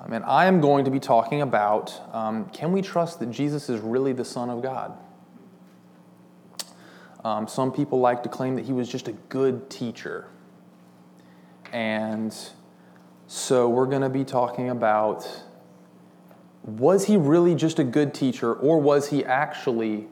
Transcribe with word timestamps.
Um, 0.00 0.12
and 0.12 0.24
I 0.24 0.46
am 0.46 0.60
going 0.60 0.84
to 0.84 0.90
be 0.90 1.00
talking 1.00 1.42
about 1.42 2.00
um, 2.12 2.48
can 2.50 2.72
we 2.72 2.82
trust 2.82 3.20
that 3.20 3.30
Jesus 3.30 3.68
is 3.68 3.80
really 3.80 4.12
the 4.12 4.24
Son 4.24 4.50
of 4.50 4.62
God? 4.62 4.96
Um, 7.24 7.48
some 7.48 7.72
people 7.72 7.98
like 7.98 8.22
to 8.22 8.28
claim 8.28 8.54
that 8.56 8.64
he 8.64 8.72
was 8.72 8.88
just 8.88 9.08
a 9.08 9.12
good 9.12 9.68
teacher. 9.68 10.28
And 11.72 12.34
so 13.26 13.68
we're 13.68 13.86
going 13.86 14.02
to 14.02 14.08
be 14.08 14.24
talking 14.24 14.70
about 14.70 15.44
was 16.62 17.06
he 17.06 17.16
really 17.16 17.54
just 17.54 17.78
a 17.78 17.84
good 17.84 18.12
teacher 18.12 18.54
or 18.54 18.80
was 18.80 19.08
he 19.08 19.24
actually 19.24 20.06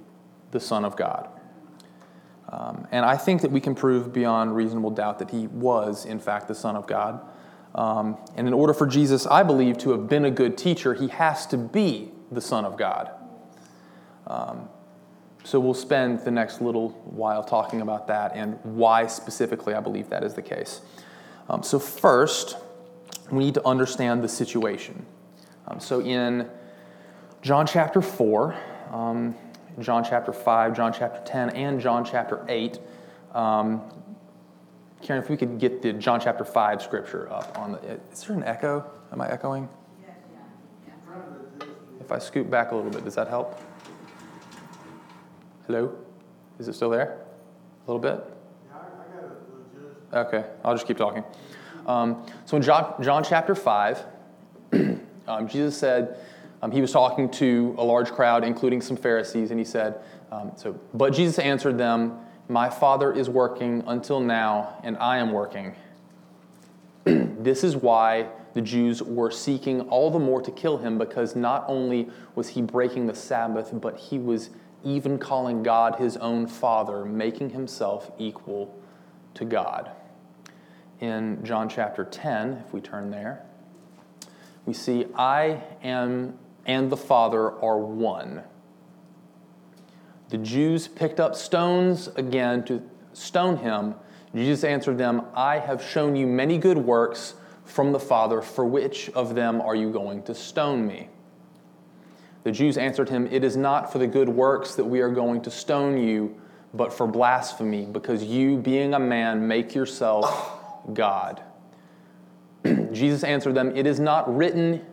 the 0.53 0.61
Son 0.61 0.85
of 0.85 0.97
God? 0.97 1.29
Um, 2.49 2.87
and 2.93 3.05
I 3.05 3.17
think 3.17 3.43
that 3.43 3.51
we 3.51 3.61
can 3.61 3.75
prove 3.75 4.13
beyond 4.13 4.55
reasonable 4.55 4.91
doubt 4.91 5.19
that 5.19 5.31
he 5.31 5.49
was, 5.49 6.07
in 6.07 6.19
fact, 6.19 6.49
the 6.49 6.55
Son 6.55 6.77
of 6.77 6.87
God. 6.87 7.21
Um, 7.77 8.17
and 8.37 8.49
in 8.49 8.55
order 8.55 8.73
for 8.73 8.87
Jesus, 8.87 9.27
I 9.27 9.43
believe, 9.43 9.77
to 9.79 9.91
have 9.91 10.09
been 10.09 10.25
a 10.25 10.31
good 10.31 10.57
teacher, 10.57 10.95
he 10.95 11.09
has 11.09 11.47
to 11.49 11.59
be 11.59 12.11
the 12.33 12.41
Son 12.41 12.65
of 12.65 12.77
God. 12.77 13.11
Um, 14.27 14.69
so 15.45 15.61
we'll 15.61 15.75
spend 15.75 16.21
the 16.21 16.31
next 16.31 16.61
little 16.61 16.89
while 17.05 17.45
talking 17.45 17.83
about 17.83 18.09
that 18.09 18.33
and 18.35 18.59
why 18.65 19.07
specifically 19.07 19.75
I 19.75 19.81
believe 19.81 20.09
that 20.09 20.25
is 20.25 20.35
the 20.35 20.43
case. 20.43 20.81
Um, 21.49 21.63
so, 21.63 21.79
first, 21.79 22.57
we 23.31 23.45
need 23.45 23.55
to 23.55 23.65
understand 23.65 24.25
the 24.25 24.29
situation. 24.29 25.07
Um, 25.69 25.79
so, 25.79 26.01
in 26.01 26.49
John 27.43 27.65
chapter 27.67 28.03
4, 28.03 28.57
um, 28.93 29.37
John 29.79 30.03
chapter 30.03 30.33
5, 30.33 30.75
John 30.75 30.93
chapter 30.93 31.23
10, 31.25 31.51
and 31.51 31.81
John 31.81 32.05
chapter 32.05 32.45
8, 32.49 32.81
um, 33.33 33.83
Karen, 35.03 35.23
if 35.23 35.31
we 35.31 35.37
could 35.37 35.59
get 35.59 35.83
the 35.83 35.93
John 35.93 36.21
chapter 36.21 36.45
5 36.45 36.83
scripture 36.83 37.31
up 37.33 37.57
on 37.59 37.73
the. 37.73 38.01
Is 38.13 38.25
there 38.25 38.37
an 38.37 38.43
echo? 38.45 38.91
Am 39.13 39.21
I 39.21 39.31
echoing? 39.31 39.69
If 42.01 42.13
I 42.13 42.19
scoot 42.19 42.49
back 42.51 42.71
a 42.71 42.77
little 42.77 42.91
bit, 42.91 43.05
does 43.05 43.17
that 43.17 43.29
help? 43.29 43.61
Hello? 45.67 45.93
Is 46.59 46.69
it 46.69 46.75
still 46.75 46.91
there? 46.91 47.25
A 47.87 47.93
little 47.93 48.01
bit? 48.01 48.25
Okay, 50.13 50.45
I'll 50.65 50.75
just 50.75 50.87
keep 50.87 50.97
talking. 50.97 51.25
Um, 51.87 52.25
so 52.45 52.57
in 52.57 52.63
John, 52.63 52.95
John 53.03 53.25
chapter 53.25 53.55
5, 53.55 54.05
um, 55.29 55.49
Jesus 55.49 55.77
said, 55.77 56.19
um, 56.63 56.71
he 56.71 56.81
was 56.81 56.93
talking 56.93 57.29
to 57.33 57.75
a 57.77 57.85
large 57.85 58.13
crowd, 58.13 58.45
including 58.45 58.81
some 58.81 58.97
Pharisees, 58.97 59.51
and 59.51 59.59
he 59.59 59.65
said, 59.65 60.01
um, 60.31 60.53
so, 60.57 60.79
But 60.95 61.13
Jesus 61.13 61.39
answered 61.39 61.77
them, 61.77 62.19
My 62.49 62.71
Father 62.71 63.13
is 63.13 63.29
working 63.29 63.83
until 63.87 64.21
now, 64.21 64.79
and 64.85 64.97
I 64.99 65.19
am 65.19 65.33
working. 65.33 65.75
this 67.05 67.65
is 67.65 67.77
why 67.77 68.29
the 68.55 68.61
Jews 68.61 69.03
were 69.03 69.31
seeking 69.31 69.83
all 69.83 70.11
the 70.11 70.19
more 70.19 70.41
to 70.41 70.51
kill 70.51 70.79
him, 70.79 70.97
because 70.97 71.35
not 71.35 71.65
only 71.67 72.09
was 72.35 72.49
he 72.49 72.63
breaking 72.63 73.07
the 73.07 73.15
Sabbath, 73.15 73.71
but 73.73 73.97
he 73.97 74.19
was 74.19 74.51
even 74.85 75.19
calling 75.19 75.63
God 75.63 75.97
his 75.97 76.17
own 76.19 76.47
Father, 76.47 77.05
making 77.05 77.51
himself 77.51 78.11
equal 78.19 78.75
to 79.35 79.45
God. 79.45 79.91
In 81.01 81.45
John 81.45 81.69
chapter 81.69 82.05
10, 82.05 82.65
if 82.67 82.73
we 82.73 82.81
turn 82.81 83.11
there, 83.11 83.45
we 84.65 84.73
see, 84.73 85.07
I 85.17 85.63
am 85.83 86.39
and 86.67 86.91
the 86.91 86.97
Father 86.97 87.53
are 87.63 87.79
one. 87.79 88.43
The 90.29 90.39
Jews 90.39 90.89
picked 90.89 91.21
up 91.21 91.35
stones 91.35 92.09
again 92.17 92.65
to 92.65 92.83
stone 93.13 93.57
him. 93.59 93.95
Jesus 94.35 94.65
answered 94.65 94.99
them, 94.99 95.23
I 95.35 95.59
have 95.59 95.83
shown 95.83 96.17
you 96.17 96.27
many 96.27 96.59
good 96.59 96.79
works 96.79 97.35
from 97.65 97.93
the 97.93 98.01
Father. 98.01 98.43
For 98.43 98.65
which 98.65 99.09
of 99.11 99.35
them 99.35 99.61
are 99.61 99.75
you 99.75 99.91
going 99.91 100.23
to 100.25 100.35
stone 100.35 100.87
me? 100.87 101.09
The 102.43 102.53
Jews 102.53 102.77
answered 102.77 103.09
him, 103.09 103.27
It 103.31 103.45
is 103.45 103.57
not 103.57 103.93
for 103.93 103.99
the 103.99 104.07
good 104.07 104.29
works 104.29 104.75
that 104.75 104.85
we 104.85 105.01
are 105.01 105.11
going 105.11 105.43
to 105.43 105.51
stone 105.51 105.99
you, 105.99 106.41
but 106.75 106.93
for 106.93 107.07
blasphemy, 107.07 107.87
because 107.87 108.23
you, 108.23 108.57
being 108.57 108.95
a 108.95 109.01
man, 109.01 109.47
make 109.47 109.75
yourself 109.75 110.61
God. 110.93 111.43
Jesus 112.93 113.25
answered 113.25 113.55
them, 113.55 113.75
It 113.77 113.87
is 113.87 113.99
not 113.99 114.33
written 114.35 114.85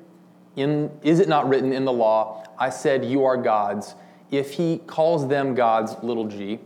in, 0.56 0.91
is 1.02 1.19
it 1.19 1.28
not 1.28 1.50
written 1.50 1.74
in 1.74 1.86
the 1.86 1.91
law, 1.91 2.44
I 2.57 2.69
said, 2.69 3.03
You 3.06 3.24
are 3.25 3.38
gods? 3.38 3.96
If 4.33 4.53
he 4.53 4.79
calls 4.79 5.27
them 5.27 5.53
gods, 5.53 5.95
little 6.01 6.25
g, 6.25 6.59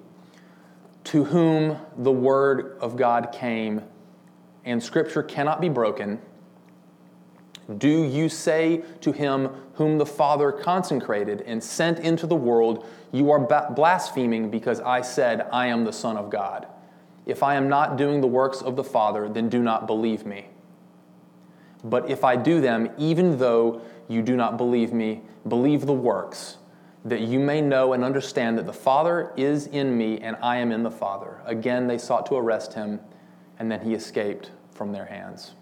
to 1.03 1.25
whom 1.25 1.77
the 1.97 2.13
word 2.13 2.77
of 2.79 2.95
God 2.95 3.33
came, 3.33 3.81
and 4.63 4.81
scripture 4.81 5.21
cannot 5.21 5.59
be 5.59 5.67
broken, 5.67 6.21
do 7.77 8.05
you 8.05 8.29
say 8.29 8.83
to 9.01 9.11
him 9.11 9.49
whom 9.73 9.97
the 9.97 10.05
Father 10.05 10.53
consecrated 10.53 11.41
and 11.41 11.61
sent 11.61 11.99
into 11.99 12.25
the 12.25 12.37
world, 12.37 12.85
You 13.11 13.31
are 13.31 13.39
blaspheming 13.71 14.49
because 14.49 14.79
I 14.79 15.01
said, 15.01 15.45
I 15.51 15.67
am 15.67 15.83
the 15.83 15.91
Son 15.91 16.15
of 16.15 16.29
God? 16.29 16.67
If 17.25 17.43
I 17.43 17.55
am 17.55 17.67
not 17.67 17.97
doing 17.97 18.21
the 18.21 18.27
works 18.27 18.61
of 18.61 18.77
the 18.77 18.83
Father, 18.85 19.27
then 19.27 19.49
do 19.49 19.61
not 19.61 19.87
believe 19.87 20.25
me. 20.25 20.47
But 21.83 22.09
if 22.09 22.23
I 22.23 22.37
do 22.37 22.61
them, 22.61 22.91
even 22.97 23.37
though 23.37 23.81
you 24.07 24.21
do 24.21 24.37
not 24.37 24.55
believe 24.55 24.93
me, 24.93 25.23
believe 25.45 25.85
the 25.85 25.91
works, 25.91 26.55
that 27.07 27.21
you 27.21 27.39
may 27.39 27.61
know 27.61 27.93
and 27.93 28.03
understand 28.03 28.57
that 28.57 28.65
the 28.65 28.73
Father 28.73 29.31
is 29.37 29.67
in 29.67 29.97
me 29.97 30.19
and 30.19 30.35
I 30.41 30.57
am 30.57 30.71
in 30.71 30.83
the 30.83 30.91
Father. 30.91 31.41
Again, 31.45 31.87
they 31.87 31.97
sought 31.97 32.25
to 32.27 32.35
arrest 32.35 32.73
him, 32.73 32.99
and 33.59 33.71
then 33.71 33.79
he 33.81 33.93
escaped 33.93 34.51
from 34.71 34.91
their 34.91 35.05
hands. 35.05 35.53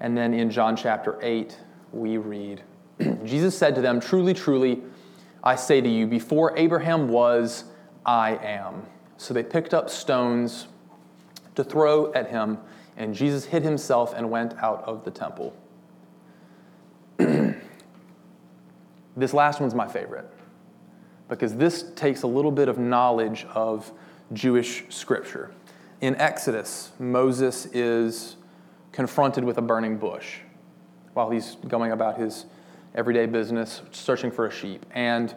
And 0.00 0.16
then 0.16 0.32
in 0.32 0.50
John 0.50 0.74
chapter 0.74 1.18
8, 1.22 1.58
we 1.92 2.16
read 2.16 2.62
Jesus 3.24 3.56
said 3.56 3.74
to 3.74 3.80
them, 3.80 4.00
Truly, 4.00 4.32
truly, 4.32 4.82
I 5.42 5.54
say 5.54 5.80
to 5.80 5.88
you, 5.88 6.06
before 6.06 6.56
Abraham 6.56 7.08
was, 7.08 7.64
I 8.04 8.36
am. 8.36 8.86
So 9.18 9.34
they 9.34 9.42
picked 9.42 9.74
up 9.74 9.90
stones 9.90 10.68
to 11.54 11.64
throw 11.64 12.12
at 12.14 12.30
him. 12.30 12.58
And 12.96 13.14
Jesus 13.14 13.44
hid 13.44 13.62
himself 13.62 14.14
and 14.14 14.30
went 14.30 14.54
out 14.62 14.82
of 14.84 15.04
the 15.04 15.10
temple. 15.10 15.54
This 19.16 19.32
last 19.32 19.60
one's 19.60 19.74
my 19.74 19.88
favorite 19.88 20.30
because 21.28 21.54
this 21.56 21.90
takes 21.96 22.22
a 22.22 22.26
little 22.26 22.50
bit 22.50 22.68
of 22.68 22.78
knowledge 22.78 23.46
of 23.54 23.90
Jewish 24.32 24.84
scripture. 24.90 25.50
In 26.00 26.14
Exodus, 26.16 26.92
Moses 26.98 27.66
is 27.66 28.36
confronted 28.92 29.44
with 29.44 29.58
a 29.58 29.62
burning 29.62 29.96
bush 29.96 30.38
while 31.14 31.30
he's 31.30 31.56
going 31.68 31.92
about 31.92 32.18
his 32.18 32.46
everyday 32.94 33.26
business, 33.26 33.82
searching 33.90 34.30
for 34.30 34.46
a 34.46 34.50
sheep. 34.50 34.84
And 34.92 35.34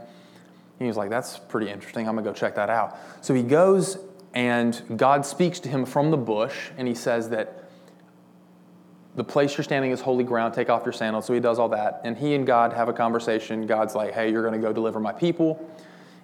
he's 0.78 0.98
like, 0.98 1.10
That's 1.10 1.40
pretty 1.40 1.70
interesting. 1.70 2.08
I'm 2.08 2.16
going 2.16 2.26
to 2.26 2.32
go 2.32 2.34
check 2.34 2.56
that 2.56 2.70
out. 2.70 2.98
So 3.22 3.34
he 3.34 3.44
goes 3.44 3.98
and 4.34 4.82
God 4.96 5.26
speaks 5.26 5.60
to 5.62 5.70
him 5.70 5.86
from 5.86 6.12
the 6.12 6.18
bush, 6.18 6.70
and 6.78 6.88
he 6.88 6.94
says 6.94 7.30
that 7.30 7.59
the 9.16 9.24
place 9.24 9.58
you're 9.58 9.64
standing 9.64 9.92
is 9.92 10.02
holy 10.02 10.24
ground, 10.24 10.54
take 10.54 10.70
off 10.70 10.86
your 10.86 10.94
sandals. 10.94 11.26
So 11.26 11.34
he 11.34 11.40
does 11.40 11.60
all 11.60 11.70
that. 11.70 12.02
And 12.04 12.18
he 12.18 12.36
and 12.36 12.46
God 12.46 12.74
have 12.74 12.90
a 12.90 12.94
conversation. 12.94 13.66
God's 13.66 13.96
like, 13.96 14.14
hey, 14.14 14.32
you're 14.32 14.44
going 14.44 14.54
to 14.54 14.66
go 14.66 14.72
deliver 14.72 15.00
my 15.00 15.12
people. 15.12 15.68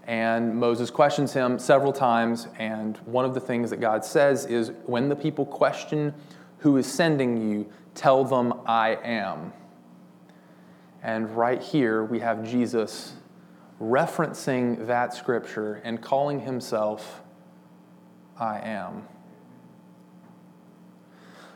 And 0.08 0.56
Moses 0.56 0.92
questions 0.92 1.34
him 1.34 1.58
several 1.58 1.92
times. 1.92 2.48
And 2.60 2.98
one 3.06 3.26
of 3.26 3.34
the 3.34 3.40
things 3.40 3.72
that 3.72 3.82
God 3.82 4.06
says 4.06 4.46
is, 4.46 4.72
when 4.86 5.10
the 5.10 5.16
people 5.16 5.46
question 5.46 6.14
who 6.60 6.78
is 6.78 6.86
sending 6.92 7.50
you, 7.50 7.68
tell 7.96 8.24
them, 8.24 8.54
I 8.66 8.98
am. 9.04 9.52
And 11.02 11.36
right 11.36 11.62
here, 11.62 12.04
we 12.04 12.20
have 12.20 12.48
Jesus 12.48 13.14
referencing 13.82 14.88
that 14.88 15.14
scripture 15.14 15.82
and 15.84 16.02
calling 16.02 16.40
himself 16.40 17.22
I 18.40 18.60
am. 18.60 19.08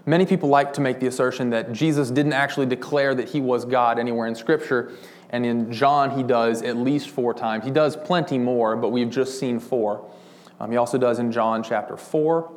Many 0.10 0.26
people 0.26 0.50
like 0.50 0.74
to 0.74 0.82
make 0.82 1.00
the 1.00 1.06
assertion 1.06 1.52
that 1.52 1.72
Jesus 1.72 2.10
didn't 2.10 2.34
actually 2.34 2.66
declare 2.66 3.14
that 3.14 3.30
he 3.30 3.40
was 3.40 3.64
God 3.64 4.00
anywhere 4.00 4.26
in 4.26 4.34
Scripture. 4.34 4.94
And 5.30 5.46
in 5.46 5.72
John, 5.72 6.18
he 6.18 6.24
does 6.24 6.64
at 6.64 6.78
least 6.78 7.12
four 7.12 7.32
times. 7.32 7.64
He 7.64 7.70
does 7.70 7.96
plenty 7.96 8.40
more, 8.40 8.76
but 8.76 8.90
we've 8.90 9.12
just 9.12 9.40
seen 9.40 9.60
four. 9.60 10.10
Um, 10.60 10.72
he 10.72 10.78
also 10.78 10.98
does 10.98 11.20
in 11.20 11.32
John 11.32 11.62
chapter 11.62 11.96
4 11.96 12.52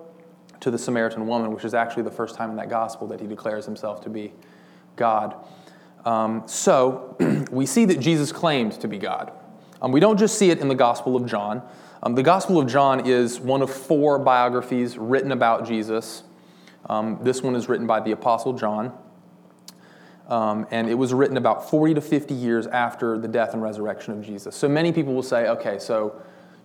to 0.61 0.71
the 0.71 0.79
Samaritan 0.79 1.27
woman, 1.27 1.53
which 1.53 1.67
is 1.67 1.75
actually 1.75 2.05
the 2.05 2.11
first 2.11 2.37
time 2.37 2.49
in 2.49 2.57
that 2.57 2.71
gospel 2.71 3.07
that 3.09 3.21
he 3.21 3.27
declares 3.27 3.67
himself 3.67 4.01
to 4.05 4.09
be 4.09 4.33
God. 4.97 5.35
Um, 6.07 6.45
so 6.47 7.19
we 7.53 7.67
see 7.67 7.85
that 7.85 8.01
Jesus 8.01 8.33
claimed 8.33 8.81
to 8.81 8.89
be 8.89 8.97
God. 8.97 9.31
Um, 9.83 9.93
we 9.93 10.01
don't 10.01 10.17
just 10.17 10.39
see 10.39 10.49
it 10.49 10.61
in 10.61 10.69
the 10.69 10.75
Gospel 10.75 11.17
of 11.17 11.27
John. 11.27 11.61
Um, 12.03 12.15
the 12.15 12.23
Gospel 12.23 12.59
of 12.59 12.67
John 12.67 13.07
is 13.07 13.39
one 13.39 13.61
of 13.61 13.69
four 13.69 14.19
biographies 14.19 14.97
written 14.97 15.33
about 15.33 15.67
Jesus. 15.67 16.23
Um, 16.93 17.19
this 17.23 17.43
one 17.43 17.55
is 17.55 17.71
written 17.71 17.87
by 17.87 18.01
the 18.01 18.11
Apostle 18.11 18.53
John, 18.53 18.93
um, 20.29 20.67
and 20.71 20.91
it 20.91 20.95
was 20.95 21.15
written 21.15 21.39
about 21.39 21.71
40 21.71 21.95
to 21.95 22.03
50 22.03 22.35
years 22.35 22.67
after 22.67 23.17
the 23.17 23.29
death 23.29 23.55
and 23.55 23.63
resurrection 23.63 24.13
of 24.13 24.23
Jesus. 24.23 24.55
So 24.55 24.69
many 24.69 24.93
people 24.93 25.15
will 25.15 25.23
say, 25.23 25.49
okay, 25.49 25.79
so 25.79 26.21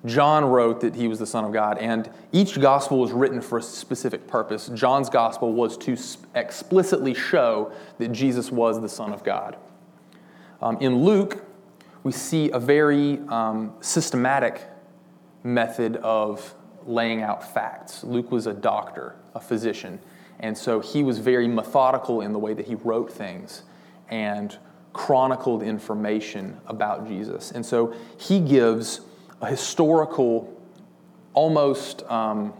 John 0.05 0.43
wrote 0.43 0.81
that 0.81 0.95
he 0.95 1.07
was 1.07 1.17
the 1.17 1.25
Son 1.25 1.45
of 1.45 1.53
God, 1.53 1.77
and 1.77 2.09
each 2.33 2.59
gospel 2.59 2.99
was 2.99 3.13
written 3.13 3.39
for 3.39 3.59
a 3.59 3.61
specific 3.61 4.27
purpose. 4.27 4.67
John's 4.73 5.09
gospel 5.09 5.53
was 5.53 5.77
to 5.77 5.95
explicitly 6.35 7.13
show 7.13 7.71
that 7.97 8.11
Jesus 8.11 8.51
was 8.51 8.81
the 8.81 8.89
Son 8.89 9.13
of 9.13 9.23
God. 9.23 9.55
Um, 10.61 10.77
in 10.81 11.05
Luke, 11.05 11.41
we 12.03 12.11
see 12.11 12.51
a 12.51 12.59
very 12.59 13.19
um, 13.29 13.73
systematic 13.79 14.61
method 15.45 15.95
of 15.97 16.53
laying 16.85 17.21
out 17.21 17.53
facts. 17.53 18.03
Luke 18.03 18.29
was 18.29 18.45
a 18.45 18.53
doctor, 18.53 19.15
a 19.33 19.39
physician, 19.39 19.99
and 20.39 20.57
so 20.57 20.79
he 20.79 21.03
was 21.03 21.19
very 21.19 21.47
methodical 21.47 22.21
in 22.21 22.33
the 22.33 22.39
way 22.39 22.53
that 22.53 22.67
he 22.67 22.75
wrote 22.75 23.11
things 23.11 23.63
and 24.09 24.57
chronicled 24.93 25.63
information 25.63 26.59
about 26.67 27.07
Jesus. 27.07 27.51
And 27.51 27.65
so 27.65 27.93
he 28.17 28.39
gives 28.39 29.01
a 29.41 29.47
historical, 29.47 30.61
almost 31.33 32.03
um, 32.09 32.53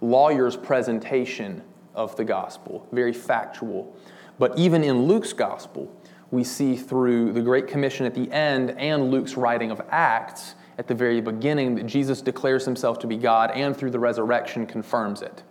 lawyer's 0.00 0.56
presentation 0.56 1.62
of 1.94 2.16
the 2.16 2.24
gospel, 2.24 2.86
very 2.92 3.12
factual. 3.12 3.94
But 4.38 4.58
even 4.58 4.82
in 4.82 5.04
Luke's 5.04 5.32
gospel, 5.32 5.94
we 6.30 6.44
see 6.44 6.76
through 6.76 7.32
the 7.32 7.42
Great 7.42 7.66
Commission 7.66 8.06
at 8.06 8.14
the 8.14 8.30
end 8.30 8.70
and 8.72 9.10
Luke's 9.10 9.36
writing 9.36 9.70
of 9.70 9.82
Acts 9.90 10.54
at 10.78 10.86
the 10.86 10.94
very 10.94 11.20
beginning 11.20 11.74
that 11.74 11.86
Jesus 11.86 12.22
declares 12.22 12.64
himself 12.64 12.98
to 13.00 13.06
be 13.06 13.16
God 13.16 13.50
and 13.50 13.76
through 13.76 13.90
the 13.90 13.98
resurrection 13.98 14.66
confirms 14.66 15.20
it. 15.20 15.42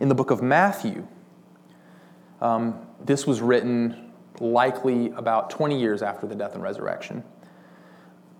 In 0.00 0.08
the 0.08 0.14
book 0.14 0.30
of 0.30 0.42
Matthew, 0.42 1.06
um, 2.40 2.86
this 3.04 3.26
was 3.26 3.40
written 3.40 4.12
likely 4.40 5.10
about 5.12 5.48
20 5.50 5.78
years 5.78 6.02
after 6.02 6.26
the 6.26 6.34
death 6.34 6.54
and 6.54 6.62
resurrection. 6.62 7.24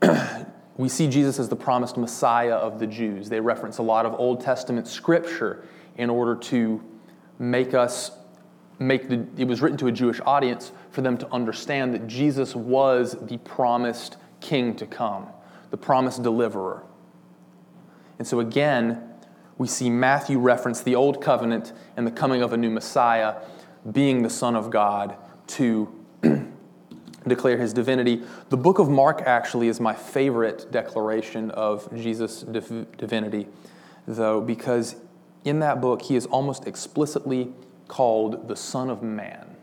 we 0.77 0.89
see 0.89 1.09
Jesus 1.09 1.39
as 1.39 1.49
the 1.49 1.57
promised 1.57 1.97
Messiah 1.97 2.55
of 2.55 2.79
the 2.79 2.87
Jews. 2.87 3.31
They 3.31 3.41
reference 3.41 3.79
a 3.79 3.83
lot 3.83 4.05
of 4.05 4.15
Old 4.15 4.41
Testament 4.43 4.87
scripture 4.87 5.65
in 5.97 6.11
order 6.11 6.37
to 6.37 6.83
make 7.39 7.73
us 7.73 8.11
make 8.79 9.09
the, 9.09 9.27
it 9.39 9.49
was 9.49 9.63
written 9.63 9.79
to 9.79 9.87
a 9.87 9.93
Jewish 9.93 10.21
audience 10.27 10.73
for 10.91 11.01
them 11.01 11.17
to 11.17 11.33
understand 11.33 11.95
that 11.95 12.07
Jesus 12.07 12.55
was 12.55 13.17
the 13.23 13.39
promised 13.39 14.19
king 14.41 14.77
to 14.77 14.87
come, 14.87 15.29
the 15.71 15.79
promised 15.79 16.23
deliverer. 16.23 16.85
And 18.19 18.29
so 18.29 18.41
again, 18.41 19.15
we 19.59 19.67
see 19.67 19.89
Matthew 19.89 20.39
reference 20.39 20.83
the 20.83 20.95
old 20.95 21.23
covenant 21.23 21.73
and 21.97 22.07
the 22.07 22.11
coming 22.11 22.43
of 22.43 22.53
a 22.53 22.57
new 22.57 22.71
Messiah 22.71 23.37
being 23.91 24.23
the 24.23 24.31
Son 24.31 24.57
of 24.57 24.71
God 24.71 25.17
to 25.49 25.93
declare 27.27 27.57
his 27.57 27.73
divinity. 27.73 28.23
The 28.51 28.57
book 28.57 28.79
of 28.79 28.89
Mark 28.89 29.23
actually 29.23 29.69
is 29.69 29.81
my 29.81 29.95
favorite 29.95 30.71
declaration 30.71 31.51
of 31.53 31.89
Jesus' 31.95 32.43
div- 32.43 32.87
divinity, 32.97 33.49
though, 34.07 34.41
because 34.41 34.97
in 35.45 35.61
that 35.61 35.81
book 35.81 36.03
he 36.03 36.17
is 36.17 36.27
almost 36.27 36.67
explicitly 36.67 37.53
called 37.89 38.49
the 38.49 38.57
Son 38.57 38.91
of 38.91 39.03
Man. 39.03 39.57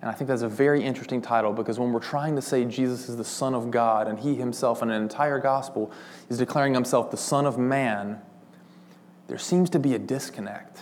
And 0.00 0.10
I 0.10 0.14
think 0.14 0.28
that's 0.28 0.42
a 0.42 0.48
very 0.48 0.82
interesting 0.82 1.20
title 1.20 1.52
because 1.52 1.78
when 1.78 1.92
we're 1.92 2.00
trying 2.00 2.34
to 2.36 2.42
say 2.42 2.64
Jesus 2.64 3.08
is 3.08 3.16
the 3.16 3.24
Son 3.24 3.54
of 3.54 3.70
God 3.70 4.08
and 4.08 4.18
he 4.18 4.34
himself 4.34 4.82
in 4.82 4.90
an 4.90 5.02
entire 5.02 5.38
gospel 5.38 5.92
is 6.30 6.38
declaring 6.38 6.72
himself 6.72 7.10
the 7.10 7.18
Son 7.18 7.44
of 7.44 7.58
Man, 7.58 8.22
there 9.30 9.38
seems 9.38 9.70
to 9.70 9.78
be 9.78 9.94
a 9.94 9.98
disconnect. 9.98 10.80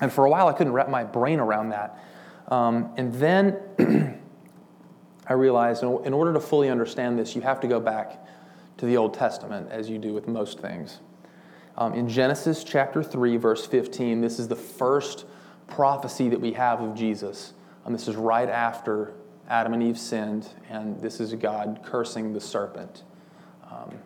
And 0.00 0.10
for 0.10 0.24
a 0.24 0.30
while, 0.30 0.48
I 0.48 0.54
couldn't 0.54 0.72
wrap 0.72 0.88
my 0.88 1.04
brain 1.04 1.38
around 1.38 1.68
that. 1.68 2.02
Um, 2.48 2.90
and 2.96 3.12
then 3.12 3.58
I 5.28 5.34
realized 5.34 5.82
in 5.82 6.14
order 6.14 6.32
to 6.32 6.40
fully 6.40 6.70
understand 6.70 7.18
this, 7.18 7.36
you 7.36 7.42
have 7.42 7.60
to 7.60 7.68
go 7.68 7.78
back 7.78 8.18
to 8.78 8.86
the 8.86 8.96
Old 8.96 9.12
Testament, 9.12 9.68
as 9.70 9.90
you 9.90 9.98
do 9.98 10.14
with 10.14 10.26
most 10.26 10.58
things. 10.58 11.00
Um, 11.76 11.92
in 11.92 12.08
Genesis 12.08 12.64
chapter 12.64 13.02
3, 13.02 13.36
verse 13.36 13.66
15, 13.66 14.22
this 14.22 14.38
is 14.38 14.48
the 14.48 14.56
first 14.56 15.26
prophecy 15.66 16.30
that 16.30 16.40
we 16.40 16.52
have 16.52 16.80
of 16.80 16.94
Jesus. 16.94 17.52
And 17.84 17.94
this 17.94 18.08
is 18.08 18.16
right 18.16 18.48
after 18.48 19.12
Adam 19.50 19.74
and 19.74 19.82
Eve 19.82 19.98
sinned, 19.98 20.48
and 20.70 20.98
this 21.02 21.20
is 21.20 21.34
God 21.34 21.80
cursing 21.84 22.32
the 22.32 22.40
serpent. 22.40 23.02
Um, 23.70 23.98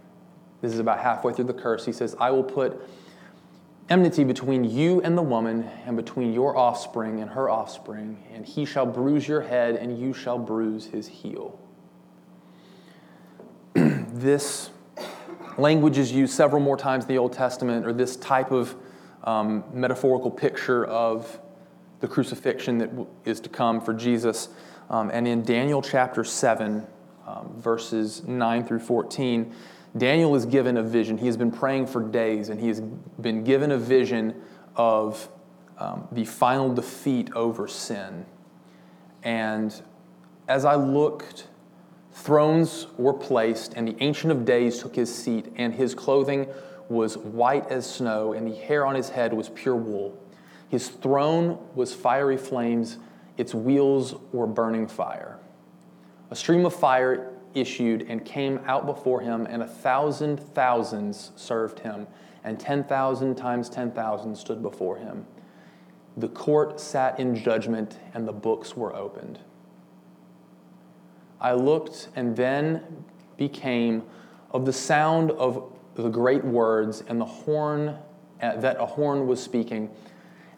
this 0.61 0.73
is 0.73 0.81
about 0.81 0.99
halfway 0.99 1.33
through 1.33 1.45
the 1.45 1.55
curse. 1.55 1.87
He 1.87 1.93
says, 1.93 2.17
I 2.19 2.33
will 2.33 2.43
put 2.43 2.83
enmity 3.89 4.25
between 4.25 4.65
you 4.65 5.01
and 5.03 5.17
the 5.17 5.23
woman, 5.23 5.69
and 5.87 5.97
between 5.97 6.33
your 6.33 6.57
offspring 6.57 7.21
and 7.21 7.31
her 7.31 7.49
offspring, 7.49 8.23
and 8.33 8.45
he 8.45 8.65
shall 8.65 8.87
bruise 8.87 9.27
your 9.27 9.41
head, 9.41 9.77
and 9.77 9.99
you 9.99 10.13
shall 10.13 10.39
bruise 10.39 10.87
his 10.87 11.09
heel. 11.09 11.59
this 13.75 14.71
language 15.57 15.99
is 15.99 16.13
used 16.13 16.35
several 16.35 16.61
more 16.61 16.77
times 16.77 17.05
in 17.05 17.09
the 17.09 17.19
Old 17.19 17.33
Testament, 17.33 17.87
or 17.87 17.93
this 17.93 18.17
type 18.17 18.51
of 18.51 18.77
um, 19.25 19.65
metaphorical 19.73 20.31
picture 20.31 20.85
of 20.85 21.41
the 22.01 22.09
crucifixion 22.09 22.79
that 22.79 22.91
is 23.25 23.41
to 23.41 23.49
come 23.49 23.81
for 23.81 23.93
Jesus. 23.93 24.49
Um, 24.91 25.11
and 25.13 25.27
in 25.27 25.43
Daniel 25.43 25.83
chapter 25.83 26.25
7, 26.25 26.87
um, 27.27 27.55
verses 27.57 28.23
9 28.25 28.65
through 28.65 28.79
14, 28.79 29.53
Daniel 29.97 30.35
is 30.35 30.47
given 30.47 30.77
a 30.77 30.83
vision. 30.83 31.19
He 31.19 31.27
has 31.27 31.37
been 31.37 31.51
praying 31.51 31.87
for 31.87 32.03
days, 32.03 32.51
and 32.51 32.61
he 32.61 32.69
has 32.69 32.81
been 33.21 33.43
given 33.45 33.73
a 33.73 33.79
vision 33.79 34.35
of 34.77 35.29
um, 35.79 36.07
the 36.13 36.25
final 36.25 36.73
defeat 36.73 37.33
over 37.35 37.67
sin. 37.67 38.27
And 39.23 39.81
as 40.47 40.65
I 40.65 40.75
looked 40.75 41.49
Thrones 42.19 42.89
were 42.97 43.15
placed, 43.15 43.75
and 43.75 43.87
the 43.87 43.97
Ancient 44.03 44.33
of 44.33 44.45
Days 44.45 44.81
took 44.81 44.97
his 44.97 45.15
seat, 45.15 45.53
and 45.55 45.73
his 45.73 45.95
clothing 45.95 46.49
was 46.89 47.17
white 47.17 47.67
as 47.69 47.89
snow, 47.89 48.33
and 48.33 48.47
the 48.51 48.57
hair 48.57 48.85
on 48.85 48.97
his 48.97 49.09
head 49.09 49.33
was 49.33 49.49
pure 49.51 49.77
wool. 49.77 50.19
His 50.69 50.89
throne 50.89 51.59
was 51.77 51.95
fiery 51.95 52.37
flames, 52.37 52.99
its 53.37 53.55
wheels 53.55 54.17
were 54.33 54.49
burning 54.49 54.89
fire. 54.89 55.39
A 56.31 56.37
stream 56.37 56.67
of 56.67 56.75
fire 56.75 57.33
issued 57.55 58.03
and 58.09 58.25
came 58.25 58.61
out 58.67 58.87
before 58.87 59.21
him, 59.21 59.47
and 59.47 59.63
a 59.63 59.67
thousand 59.67 60.39
thousands 60.39 61.33
served 61.37 61.81
him, 61.81 62.07
and 62.45 62.59
10,000 62.59 63.35
times 63.35 63.69
10,000 63.69 64.37
stood 64.37 64.63
before 64.63 64.97
him. 64.97 65.27
The 66.17 66.29
court 66.29 66.81
sat 66.81 67.19
in 67.21 67.35
judgment, 67.37 67.99
and 68.15 68.27
the 68.27 68.33
books 68.33 68.77
were 68.77 68.95
opened. 68.95 69.39
I 71.41 71.53
looked 71.53 72.09
and 72.17 72.37
then 72.37 73.05
became 73.37 74.03
of 74.51 74.67
the 74.67 74.73
sound 74.73 75.31
of 75.33 75.73
the 75.95 76.09
great 76.09 76.45
words 76.45 77.03
and 77.07 77.21
the 77.21 77.25
horn 77.25 77.97
uh, 78.41 78.57
that 78.57 78.81
a 78.81 78.87
horn 78.87 79.27
was 79.27 79.43
speaking. 79.43 79.91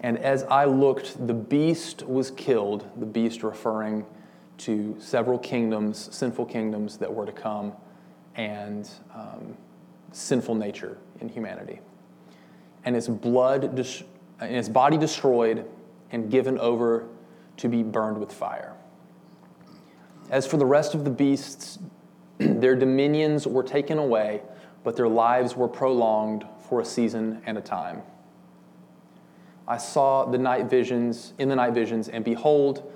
And 0.01 0.19
as 0.19 0.45
I 0.45 0.65
looked, 0.65 1.27
the 1.27 1.35
beast 1.35 2.07
was 2.07 2.31
killed, 2.31 2.89
the 2.97 3.07
beast 3.07 3.43
referring 3.43 4.07
to 4.61 4.97
several 4.99 5.39
kingdoms, 5.39 6.09
sinful 6.15 6.47
kingdoms 6.47 6.97
that 6.99 7.13
were 7.13 7.27
to 7.27 7.33
come, 7.33 7.73
and 8.37 8.89
um, 9.15 9.57
sinful 10.13 10.55
nature 10.55 10.99
in 11.21 11.29
humanity. 11.29 11.81
And 12.85 12.95
his 12.95 13.09
blood, 13.09 13.65
and 14.41 14.55
his 14.55 14.69
body 14.69 14.97
destroyed 14.97 15.67
and 16.13 16.31
given 16.31 16.59
over 16.59 17.07
to 17.59 17.69
be 17.69 17.83
burned 17.83 18.19
with 18.19 18.33
fire. 18.33 18.75
As 20.31 20.47
for 20.47 20.57
the 20.57 20.67
rest 20.67 20.95
of 20.95 21.05
the 21.05 21.11
beasts, 21.11 21.79
their 22.39 22.75
dominions 22.75 23.47
were 23.47 23.63
taken 23.63 23.99
away, 23.99 24.43
but 24.85 24.97
their 24.97 25.09
lives 25.09 25.57
were 25.57 25.69
prolonged 25.69 26.47
for 26.69 26.81
a 26.81 26.85
season 26.85 27.43
and 27.47 27.59
a 27.59 27.61
time. 27.61 28.03
I 29.69 29.77
saw 29.77 30.25
the 30.25 30.39
night 30.39 30.67
visions, 30.67 31.33
in 31.39 31.49
the 31.49 31.57
night 31.57 31.75
visions, 31.75 32.09
and 32.09 32.25
behold, 32.25 32.91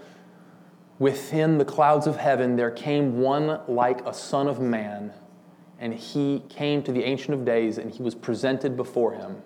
within 1.05 1.59
the 1.59 1.65
clouds 1.67 2.07
of 2.07 2.17
heaven 2.17 2.57
there 2.57 2.71
came 2.71 3.19
one 3.19 3.61
like 3.69 4.01
a 4.07 4.15
son 4.15 4.49
of 4.49 4.59
man, 4.59 5.13
and 5.79 5.93
he 5.93 6.43
came 6.49 6.83
to 6.83 6.93
the 6.93 7.05
Ancient 7.05 7.35
of 7.35 7.45
Days, 7.45 7.77
and 7.77 7.91
he 7.91 8.03
was 8.03 8.15
presented 8.15 8.75
before 8.75 9.13
him. 9.13 9.43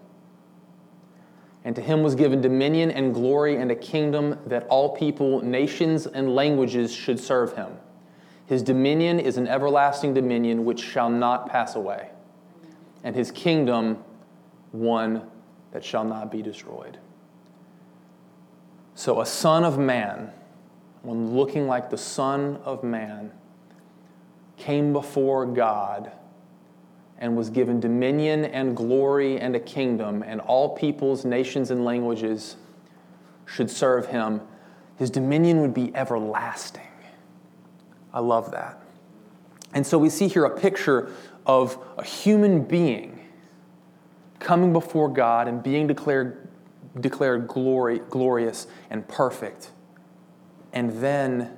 And 1.64 1.74
to 1.74 1.82
him 1.82 2.04
was 2.04 2.14
given 2.14 2.40
dominion 2.40 2.92
and 2.92 3.12
glory 3.12 3.56
and 3.56 3.72
a 3.72 3.74
kingdom 3.74 4.38
that 4.46 4.68
all 4.68 4.94
people, 4.94 5.42
nations, 5.42 6.06
and 6.06 6.32
languages 6.32 6.94
should 6.94 7.18
serve 7.18 7.54
him. 7.54 7.72
His 8.46 8.62
dominion 8.62 9.18
is 9.18 9.36
an 9.36 9.48
everlasting 9.48 10.14
dominion 10.14 10.64
which 10.64 10.80
shall 10.80 11.10
not 11.10 11.48
pass 11.48 11.74
away, 11.74 12.10
and 13.02 13.16
his 13.16 13.32
kingdom 13.32 13.98
one 14.70 15.28
that 15.72 15.84
shall 15.84 16.04
not 16.04 16.30
be 16.30 16.40
destroyed. 16.40 17.00
So, 18.94 19.20
a 19.20 19.26
son 19.26 19.64
of 19.64 19.76
man, 19.76 20.30
one 21.08 21.34
looking 21.34 21.66
like 21.66 21.88
the 21.88 21.96
Son 21.96 22.58
of 22.64 22.84
Man, 22.84 23.32
came 24.58 24.92
before 24.92 25.46
God 25.46 26.12
and 27.18 27.34
was 27.36 27.48
given 27.48 27.80
dominion 27.80 28.44
and 28.44 28.76
glory 28.76 29.40
and 29.40 29.56
a 29.56 29.60
kingdom, 29.60 30.22
and 30.22 30.40
all 30.40 30.76
peoples, 30.76 31.24
nations, 31.24 31.70
and 31.70 31.84
languages 31.84 32.56
should 33.46 33.70
serve 33.70 34.06
him. 34.06 34.40
His 34.96 35.10
dominion 35.10 35.60
would 35.62 35.74
be 35.74 35.94
everlasting. 35.96 36.82
I 38.12 38.20
love 38.20 38.50
that. 38.52 38.80
And 39.74 39.86
so 39.86 39.98
we 39.98 40.10
see 40.10 40.28
here 40.28 40.44
a 40.44 40.60
picture 40.60 41.10
of 41.46 41.78
a 41.96 42.04
human 42.04 42.62
being 42.62 43.18
coming 44.38 44.72
before 44.72 45.08
God 45.08 45.48
and 45.48 45.62
being 45.62 45.86
declared, 45.86 46.48
declared 47.00 47.48
glory, 47.48 48.00
glorious 48.10 48.66
and 48.90 49.06
perfect. 49.08 49.70
And 50.78 50.92
then 51.02 51.56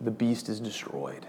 the 0.00 0.12
beast 0.12 0.48
is 0.48 0.60
destroyed. 0.60 1.26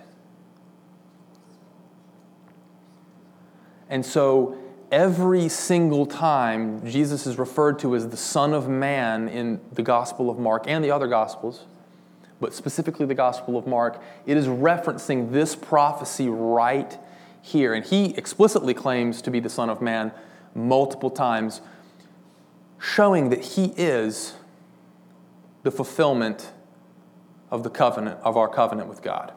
And 3.90 4.06
so 4.06 4.56
every 4.92 5.50
single 5.50 6.06
time 6.06 6.86
Jesus 6.86 7.26
is 7.26 7.40
referred 7.40 7.80
to 7.80 7.96
as 7.96 8.10
the 8.10 8.18
Son 8.18 8.54
of 8.54 8.70
Man 8.70 9.28
in 9.30 9.60
the 9.72 9.82
Gospel 9.82 10.30
of 10.30 10.38
Mark 10.38 10.66
and 10.68 10.84
the 10.84 10.92
other 10.92 11.08
Gospels, 11.08 11.66
but 12.40 12.54
specifically 12.54 13.08
the 13.08 13.16
Gospel 13.16 13.58
of 13.58 13.66
Mark, 13.66 14.00
it 14.28 14.38
is 14.38 14.46
referencing 14.46 15.32
this 15.32 15.56
prophecy 15.56 16.30
right 16.30 17.00
here. 17.42 17.74
And 17.74 17.84
he 17.84 18.16
explicitly 18.16 18.76
claims 18.76 19.24
to 19.24 19.32
be 19.32 19.40
the 19.40 19.50
Son 19.50 19.72
of 19.72 19.82
Man 19.82 20.12
multiple 20.54 21.10
times, 21.10 21.62
showing 22.78 23.32
that 23.32 23.44
he 23.44 23.74
is 23.76 24.36
the 25.64 25.72
fulfillment 25.72 26.52
of 27.52 27.64
the 27.64 27.70
covenant, 27.70 28.20
of 28.24 28.38
our 28.38 28.48
covenant 28.48 28.88
with 28.90 29.02
God. 29.02 29.34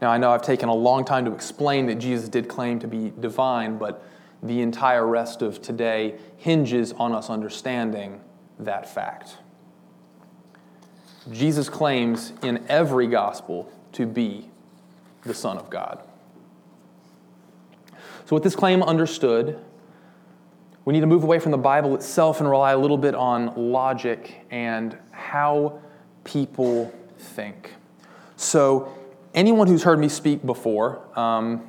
Now, 0.00 0.10
I 0.10 0.18
know 0.18 0.30
I've 0.30 0.42
taken 0.42 0.68
a 0.68 0.74
long 0.74 1.04
time 1.04 1.24
to 1.24 1.32
explain 1.32 1.86
that 1.86 1.96
Jesus 1.96 2.28
did 2.28 2.48
claim 2.48 2.78
to 2.80 2.86
be 2.86 3.12
divine, 3.18 3.78
but 3.78 4.04
the 4.42 4.60
entire 4.60 5.06
rest 5.06 5.40
of 5.42 5.62
today 5.62 6.18
hinges 6.36 6.92
on 6.92 7.12
us 7.12 7.30
understanding 7.30 8.20
that 8.58 8.88
fact. 8.88 9.38
Jesus 11.32 11.68
claims 11.68 12.32
in 12.42 12.64
every 12.68 13.06
gospel 13.06 13.72
to 13.92 14.06
be 14.06 14.50
the 15.24 15.34
Son 15.34 15.56
of 15.56 15.70
God. 15.70 16.02
So, 18.26 18.36
with 18.36 18.42
this 18.42 18.54
claim 18.54 18.82
understood, 18.82 19.58
we 20.84 20.92
need 20.92 21.00
to 21.00 21.06
move 21.06 21.24
away 21.24 21.38
from 21.38 21.52
the 21.52 21.58
Bible 21.58 21.94
itself 21.94 22.40
and 22.40 22.48
rely 22.48 22.72
a 22.72 22.78
little 22.78 22.98
bit 22.98 23.14
on 23.14 23.52
logic 23.56 24.46
and 24.50 24.96
how 25.10 25.80
people 26.26 26.92
think. 27.18 27.72
So, 28.36 28.92
anyone 29.34 29.66
who's 29.66 29.84
heard 29.84 29.98
me 29.98 30.08
speak 30.10 30.44
before 30.44 31.00
um, 31.18 31.66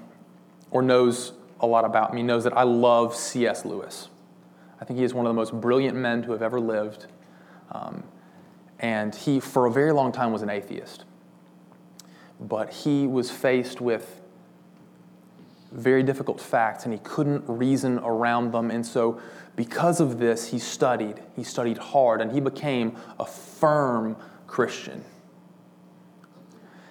or 0.72 0.82
knows 0.82 1.32
a 1.62 1.68
lot 1.68 1.86
about 1.86 2.14
me 2.14 2.24
knows 2.24 2.44
that 2.44 2.58
I 2.58 2.64
love 2.64 3.16
C.S. 3.16 3.64
Lewis. 3.64 4.10
I 4.82 4.86
think 4.86 5.00
he 5.00 5.06
is 5.06 5.14
one 5.14 5.26
of 5.26 5.30
the 5.30 5.36
most 5.36 5.54
brilliant 5.54 5.98
men 5.98 6.22
to 6.24 6.32
have 6.32 6.42
ever 6.42 6.60
lived. 6.60 7.08
Um, 7.72 8.04
and 8.80 9.16
he, 9.16 9.40
for 9.40 9.66
a 9.66 9.72
very 9.72 9.92
long 9.92 10.12
time, 10.12 10.32
was 10.32 10.42
an 10.42 10.50
atheist. 10.50 11.06
But 12.40 12.72
he 12.72 13.08
was 13.08 13.32
faced 13.32 13.82
with 13.82 14.22
very 15.72 16.04
difficult 16.04 16.40
facts 16.40 16.86
and 16.86 16.94
he 16.94 17.00
couldn't 17.00 17.44
reason 17.48 18.00
around 18.00 18.52
them. 18.52 18.72
And 18.72 18.86
so, 18.86 19.20
because 19.56 20.00
of 20.00 20.20
this, 20.20 20.50
he 20.50 20.60
studied. 20.60 21.22
He 21.36 21.44
studied 21.44 21.78
hard 21.78 22.22
and 22.22 22.32
he 22.32 22.40
became 22.40 22.96
a 23.20 23.26
firm 23.26 24.16
Christian. 24.48 25.04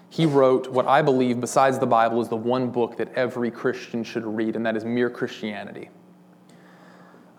He 0.08 0.25
wrote 0.25 0.68
what 0.68 0.86
I 0.86 1.02
believe, 1.02 1.40
besides 1.40 1.78
the 1.78 1.86
Bible, 1.86 2.22
is 2.22 2.28
the 2.28 2.36
one 2.36 2.70
book 2.70 2.96
that 2.96 3.12
every 3.14 3.50
Christian 3.50 4.04
should 4.04 4.25
read, 4.25 4.56
and 4.56 4.64
that 4.64 4.76
is 4.76 4.84
Mere 4.84 5.10
Christianity. 5.10 5.90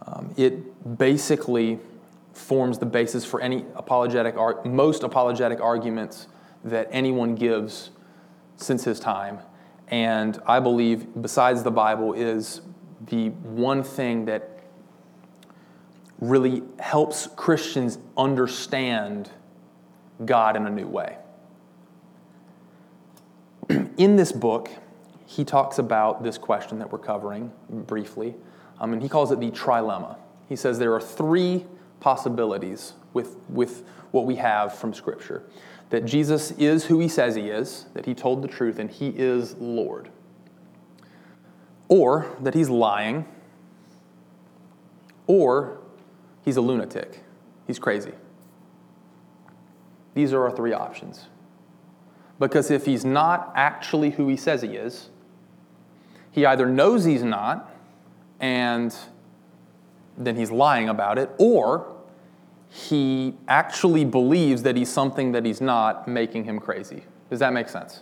Um, 0.05 0.33
it 0.37 0.97
basically 0.97 1.79
forms 2.33 2.77
the 2.77 2.85
basis 2.85 3.25
for 3.25 3.41
any 3.41 3.65
apologetic, 3.75 4.35
most 4.65 5.03
apologetic 5.03 5.59
arguments 5.59 6.27
that 6.63 6.87
anyone 6.91 7.35
gives 7.35 7.89
since 8.57 8.83
his 8.83 8.99
time. 8.99 9.39
And 9.87 10.39
I 10.45 10.59
believe, 10.59 11.07
besides 11.21 11.63
the 11.63 11.71
Bible, 11.71 12.13
is 12.13 12.61
the 13.07 13.29
one 13.29 13.83
thing 13.83 14.25
that 14.25 14.59
really 16.19 16.63
helps 16.79 17.27
Christians 17.35 17.97
understand 18.17 19.29
God 20.25 20.55
in 20.55 20.65
a 20.65 20.69
new 20.69 20.87
way. 20.87 21.17
in 23.97 24.15
this 24.15 24.31
book, 24.31 24.69
he 25.25 25.43
talks 25.43 25.77
about 25.77 26.23
this 26.23 26.37
question 26.37 26.79
that 26.79 26.91
we're 26.91 26.99
covering 26.99 27.51
briefly, 27.69 28.35
um, 28.79 28.93
and 28.93 29.01
he 29.01 29.09
calls 29.09 29.31
it 29.31 29.39
the 29.39 29.51
trilemma. 29.51 30.17
He 30.47 30.55
says 30.55 30.79
there 30.79 30.93
are 30.93 31.01
three 31.01 31.65
possibilities 31.99 32.93
with, 33.13 33.35
with 33.49 33.83
what 34.11 34.25
we 34.25 34.35
have 34.35 34.73
from 34.73 34.93
Scripture 34.93 35.43
that 35.89 36.05
Jesus 36.05 36.51
is 36.51 36.85
who 36.85 36.99
he 36.99 37.07
says 37.07 37.35
he 37.35 37.49
is, 37.49 37.85
that 37.93 38.05
he 38.05 38.13
told 38.13 38.41
the 38.41 38.47
truth, 38.47 38.79
and 38.79 38.91
he 38.91 39.09
is 39.09 39.55
Lord. 39.55 40.09
Or 41.87 42.27
that 42.41 42.53
he's 42.53 42.69
lying, 42.69 43.25
or 45.25 45.79
he's 46.43 46.57
a 46.57 46.61
lunatic, 46.61 47.23
he's 47.65 47.79
crazy. 47.79 48.11
These 50.17 50.33
are 50.33 50.45
our 50.45 50.49
three 50.49 50.73
options. 50.73 51.27
Because 52.39 52.71
if 52.71 52.87
he's 52.87 53.05
not 53.05 53.53
actually 53.55 54.09
who 54.09 54.27
he 54.27 54.35
says 54.35 54.63
he 54.63 54.69
is, 54.69 55.11
he 56.31 56.43
either 56.43 56.65
knows 56.65 57.05
he's 57.05 57.21
not, 57.21 57.71
and 58.39 58.95
then 60.17 60.35
he's 60.35 60.49
lying 60.49 60.89
about 60.89 61.19
it, 61.19 61.29
or 61.37 61.95
he 62.67 63.35
actually 63.47 64.05
believes 64.05 64.63
that 64.63 64.75
he's 64.75 64.89
something 64.89 65.33
that 65.33 65.45
he's 65.45 65.61
not, 65.61 66.07
making 66.07 66.45
him 66.45 66.59
crazy. 66.59 67.03
Does 67.29 67.37
that 67.37 67.53
make 67.53 67.69
sense? 67.69 68.01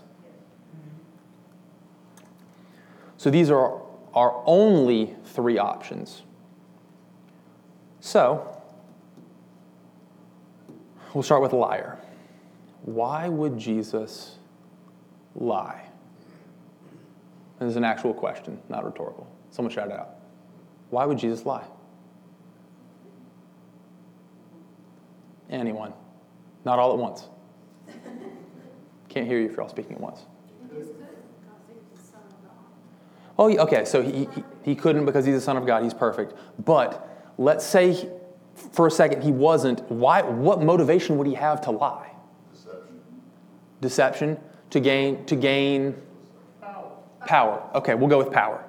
So 3.17 3.29
these 3.29 3.51
are 3.51 3.81
our 4.13 4.41
only 4.45 5.17
three 5.25 5.57
options. 5.57 6.24
So, 8.00 8.55
we'll 11.13 11.24
start 11.24 11.41
with 11.41 11.53
liar. 11.53 11.98
Why 12.86 13.27
would 13.27 13.58
Jesus 13.58 14.38
lie? 15.36 15.89
This 17.60 17.72
is 17.72 17.75
an 17.77 17.84
actual 17.84 18.13
question, 18.13 18.60
not 18.70 18.86
rhetorical. 18.86 19.27
Someone 19.50 19.74
shout 19.74 19.88
it 19.88 19.94
out. 19.94 20.10
Why 20.92 21.06
would 21.06 21.18
Jesus 21.18 21.48
lie? 21.48 21.65
Anyone. 25.50 25.94
Not 26.63 26.77
all 26.77 26.94
at 26.94 27.00
once. 27.00 27.27
Can't 29.10 29.25
hear 29.25 29.39
you 29.39 29.46
if 29.46 29.54
you're 29.54 29.62
all 29.62 29.70
speaking 29.70 29.94
at 29.94 30.01
once. 30.01 30.25
Oh, 33.39 33.50
okay, 33.58 33.84
so 33.84 34.04
he, 34.04 34.30
he, 34.36 34.44
he 34.62 34.75
couldn't 34.75 35.06
because 35.06 35.25
he's 35.25 35.36
the 35.36 35.42
Son 35.42 35.58
of 35.58 35.65
God, 35.65 35.84
he's 35.84 35.94
perfect. 35.94 36.36
But 36.63 37.34
let's 37.39 37.65
say 37.65 38.10
for 38.54 38.86
a 38.86 38.92
second 38.92 39.24
he 39.24 39.32
wasn't. 39.32 39.89
Why, 39.89 40.22
what 40.22 40.62
motivation 40.62 41.18
would 41.18 41.25
he 41.25 41.34
have 41.34 41.62
to 41.62 41.72
lie? 41.72 42.12
Deception. 43.82 44.39
To 44.72 44.79
gain 44.79 45.25
to 45.25 45.36
gain 45.36 45.96
power. 46.60 46.91
power. 47.25 47.70
Okay, 47.75 47.96
we'll 47.96 48.10
go 48.10 48.17
with 48.17 48.32
power. 48.32 48.63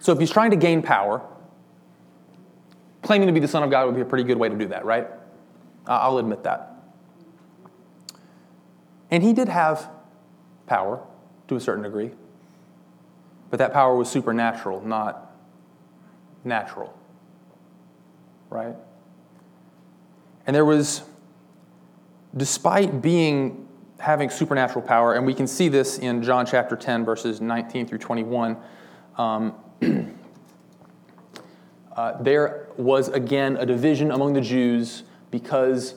So 0.00 0.12
if 0.12 0.18
he's 0.18 0.30
trying 0.30 0.52
to 0.52 0.56
gain 0.56 0.80
power, 0.80 1.22
claiming 3.02 3.26
to 3.26 3.32
be 3.32 3.40
the 3.40 3.48
Son 3.48 3.62
of 3.62 3.70
God 3.70 3.86
would 3.86 3.94
be 3.94 4.00
a 4.00 4.06
pretty 4.06 4.24
good 4.24 4.38
way 4.38 4.48
to 4.48 4.54
do 4.54 4.68
that, 4.68 4.84
right? 4.84 5.06
I'll 5.86 6.18
admit 6.18 6.44
that. 6.44 6.74
And 9.10 9.22
he 9.22 9.32
did 9.32 9.48
have 9.48 9.88
power 10.66 11.02
to 11.48 11.56
a 11.56 11.60
certain 11.60 11.82
degree, 11.82 12.10
but 13.50 13.58
that 13.58 13.72
power 13.72 13.96
was 13.96 14.10
supernatural, 14.10 14.82
not 14.82 15.34
natural, 16.44 16.96
right? 18.50 18.76
And 20.46 20.54
there 20.54 20.64
was, 20.64 21.02
despite 22.36 23.00
being 23.02 23.68
having 23.98 24.30
supernatural 24.30 24.84
power, 24.84 25.14
and 25.14 25.26
we 25.26 25.34
can 25.34 25.46
see 25.46 25.68
this 25.68 25.98
in 25.98 26.22
John 26.22 26.46
chapter 26.46 26.76
10, 26.76 27.04
verses 27.04 27.40
19 27.40 27.86
through 27.86 27.98
21. 27.98 28.56
Um, 29.16 29.54
uh, 31.96 32.22
there 32.22 32.68
was 32.76 33.08
again 33.08 33.56
a 33.56 33.66
division 33.66 34.12
among 34.12 34.34
the 34.34 34.40
Jews 34.40 35.02
because, 35.30 35.94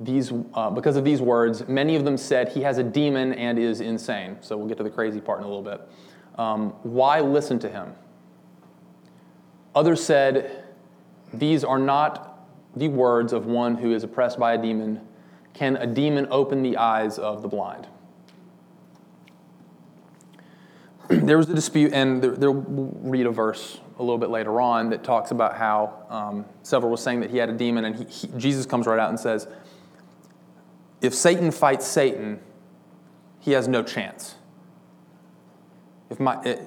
these, 0.00 0.32
uh, 0.54 0.70
because 0.70 0.96
of 0.96 1.04
these 1.04 1.20
words. 1.20 1.66
Many 1.66 1.96
of 1.96 2.04
them 2.04 2.16
said 2.16 2.50
he 2.50 2.62
has 2.62 2.78
a 2.78 2.84
demon 2.84 3.32
and 3.34 3.58
is 3.58 3.80
insane. 3.80 4.38
So 4.40 4.56
we'll 4.56 4.68
get 4.68 4.78
to 4.78 4.84
the 4.84 4.90
crazy 4.90 5.20
part 5.20 5.40
in 5.40 5.44
a 5.44 5.48
little 5.48 5.62
bit. 5.62 5.80
Um, 6.38 6.70
why 6.82 7.20
listen 7.20 7.58
to 7.60 7.68
him? 7.68 7.94
Others 9.74 10.02
said, 10.02 10.64
These 11.34 11.64
are 11.64 11.78
not 11.78 12.46
the 12.76 12.88
words 12.88 13.32
of 13.32 13.46
one 13.46 13.74
who 13.74 13.92
is 13.92 14.04
oppressed 14.04 14.38
by 14.38 14.54
a 14.54 14.58
demon. 14.58 15.00
Can 15.54 15.76
a 15.76 15.86
demon 15.86 16.26
open 16.30 16.62
the 16.62 16.76
eyes 16.76 17.18
of 17.18 17.42
the 17.42 17.48
blind? 17.48 17.86
there 21.08 21.36
was 21.36 21.48
a 21.48 21.54
dispute, 21.54 21.92
and 21.92 22.22
we'll 22.38 22.54
read 23.02 23.26
a 23.26 23.30
verse 23.30 23.80
a 23.98 24.02
little 24.02 24.18
bit 24.18 24.30
later 24.30 24.60
on 24.60 24.90
that 24.90 25.02
talks 25.02 25.30
about 25.30 25.56
how 25.56 26.06
um, 26.08 26.44
several 26.62 26.90
were 26.90 26.96
saying 26.96 27.20
that 27.20 27.30
he 27.30 27.36
had 27.36 27.48
a 27.48 27.52
demon, 27.52 27.84
and 27.84 27.96
he, 27.96 28.04
he, 28.04 28.28
Jesus 28.38 28.64
comes 28.64 28.86
right 28.86 28.98
out 28.98 29.10
and 29.10 29.18
says, 29.18 29.48
If 31.00 31.12
Satan 31.14 31.50
fights 31.50 31.86
Satan, 31.86 32.40
he 33.40 33.52
has 33.52 33.66
no 33.66 33.82
chance. 33.82 34.36
If 36.10 36.20
my, 36.20 36.40
eh, 36.44 36.58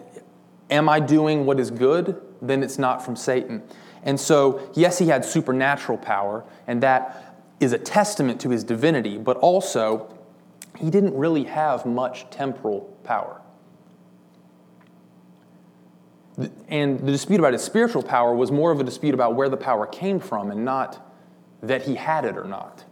am 0.70 0.90
I 0.90 1.00
doing 1.00 1.46
what 1.46 1.60
is 1.60 1.72
good? 1.72 2.22
Then 2.42 2.63
it's 2.63 2.78
not 2.78 3.04
from 3.04 3.16
Satan. 3.16 3.63
And 4.04 4.20
so, 4.20 4.70
yes, 4.74 5.00
he 5.00 5.08
had 5.08 5.24
supernatural 5.24 5.98
power, 5.98 6.44
and 6.68 6.84
that 6.84 7.33
is 7.60 7.74
a 7.74 7.77
testament 7.77 8.41
to 8.41 8.50
his 8.50 8.63
divinity, 8.63 9.17
but 9.17 9.38
also, 9.38 10.13
he 10.77 10.89
didn't 10.89 11.15
really 11.15 11.45
have 11.45 11.86
much 11.86 12.29
temporal 12.29 12.81
power. 13.03 13.41
And 16.67 17.00
the 17.00 17.12
dispute 17.12 17.39
about 17.39 17.53
his 17.53 17.62
spiritual 17.62 18.01
power 18.01 18.33
was 18.33 18.51
more 18.51 18.72
of 18.72 18.79
a 18.79 18.83
dispute 18.83 19.13
about 19.13 19.36
where 19.36 19.50
the 19.50 19.57
power 19.57 19.86
came 19.86 20.19
from 20.19 20.50
and 20.50 20.65
not 20.65 21.07
that 21.62 21.83
he 21.83 21.95
had 21.95 22.25
it 22.25 22.38
or 22.38 22.45
not. 22.45 22.83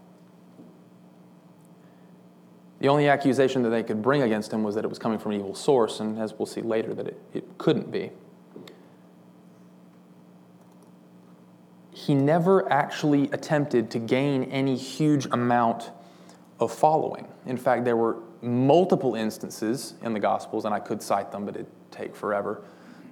The 2.80 2.88
only 2.88 3.08
accusation 3.08 3.62
that 3.64 3.70
they 3.70 3.84
could 3.84 4.02
bring 4.02 4.24
against 4.24 4.52
him 4.52 4.64
was 4.64 4.76
that 4.76 4.84
it 4.84 4.88
was 4.88 4.98
coming 4.98 5.20
from 5.20 5.34
an 5.34 5.40
evil 5.40 5.54
source, 5.54 6.00
and 6.00 6.18
as 6.18 6.34
we'll 6.34 6.48
see 6.48 6.62
later, 6.62 6.94
that 6.96 7.08
it, 7.08 7.22
it 7.34 7.58
couldn't 7.58 7.92
be. 7.92 8.12
He 11.92 12.16
never 12.16 12.72
actually 12.72 13.30
attempted 13.32 13.92
to 13.92 14.00
gain 14.00 14.46
any 14.46 14.76
huge 14.78 15.26
amount 15.28 15.92
of 16.60 16.74
following. 16.74 17.28
In 17.46 17.58
fact, 17.58 17.84
there 17.86 17.98
were 17.98 18.18
multiple 18.42 19.16
instances 19.16 19.96
in 20.02 20.14
the 20.14 20.20
Gospels, 20.20 20.66
and 20.66 20.74
I 20.74 20.80
could 20.80 21.02
cite 21.02 21.32
them, 21.32 21.46
but 21.46 21.56
it'd 21.56 21.68
take 21.92 22.16
forever. 22.16 22.64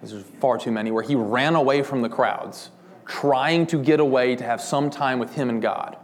There's 0.01 0.23
far 0.39 0.57
too 0.57 0.71
many, 0.71 0.91
where 0.91 1.03
he 1.03 1.15
ran 1.15 1.55
away 1.55 1.83
from 1.83 2.01
the 2.01 2.09
crowds, 2.09 2.71
trying 3.05 3.67
to 3.67 3.81
get 3.81 3.99
away 3.99 4.35
to 4.35 4.43
have 4.43 4.61
some 4.61 4.89
time 4.89 5.19
with 5.19 5.33
him 5.33 5.49
and 5.49 5.61
God. 5.61 5.97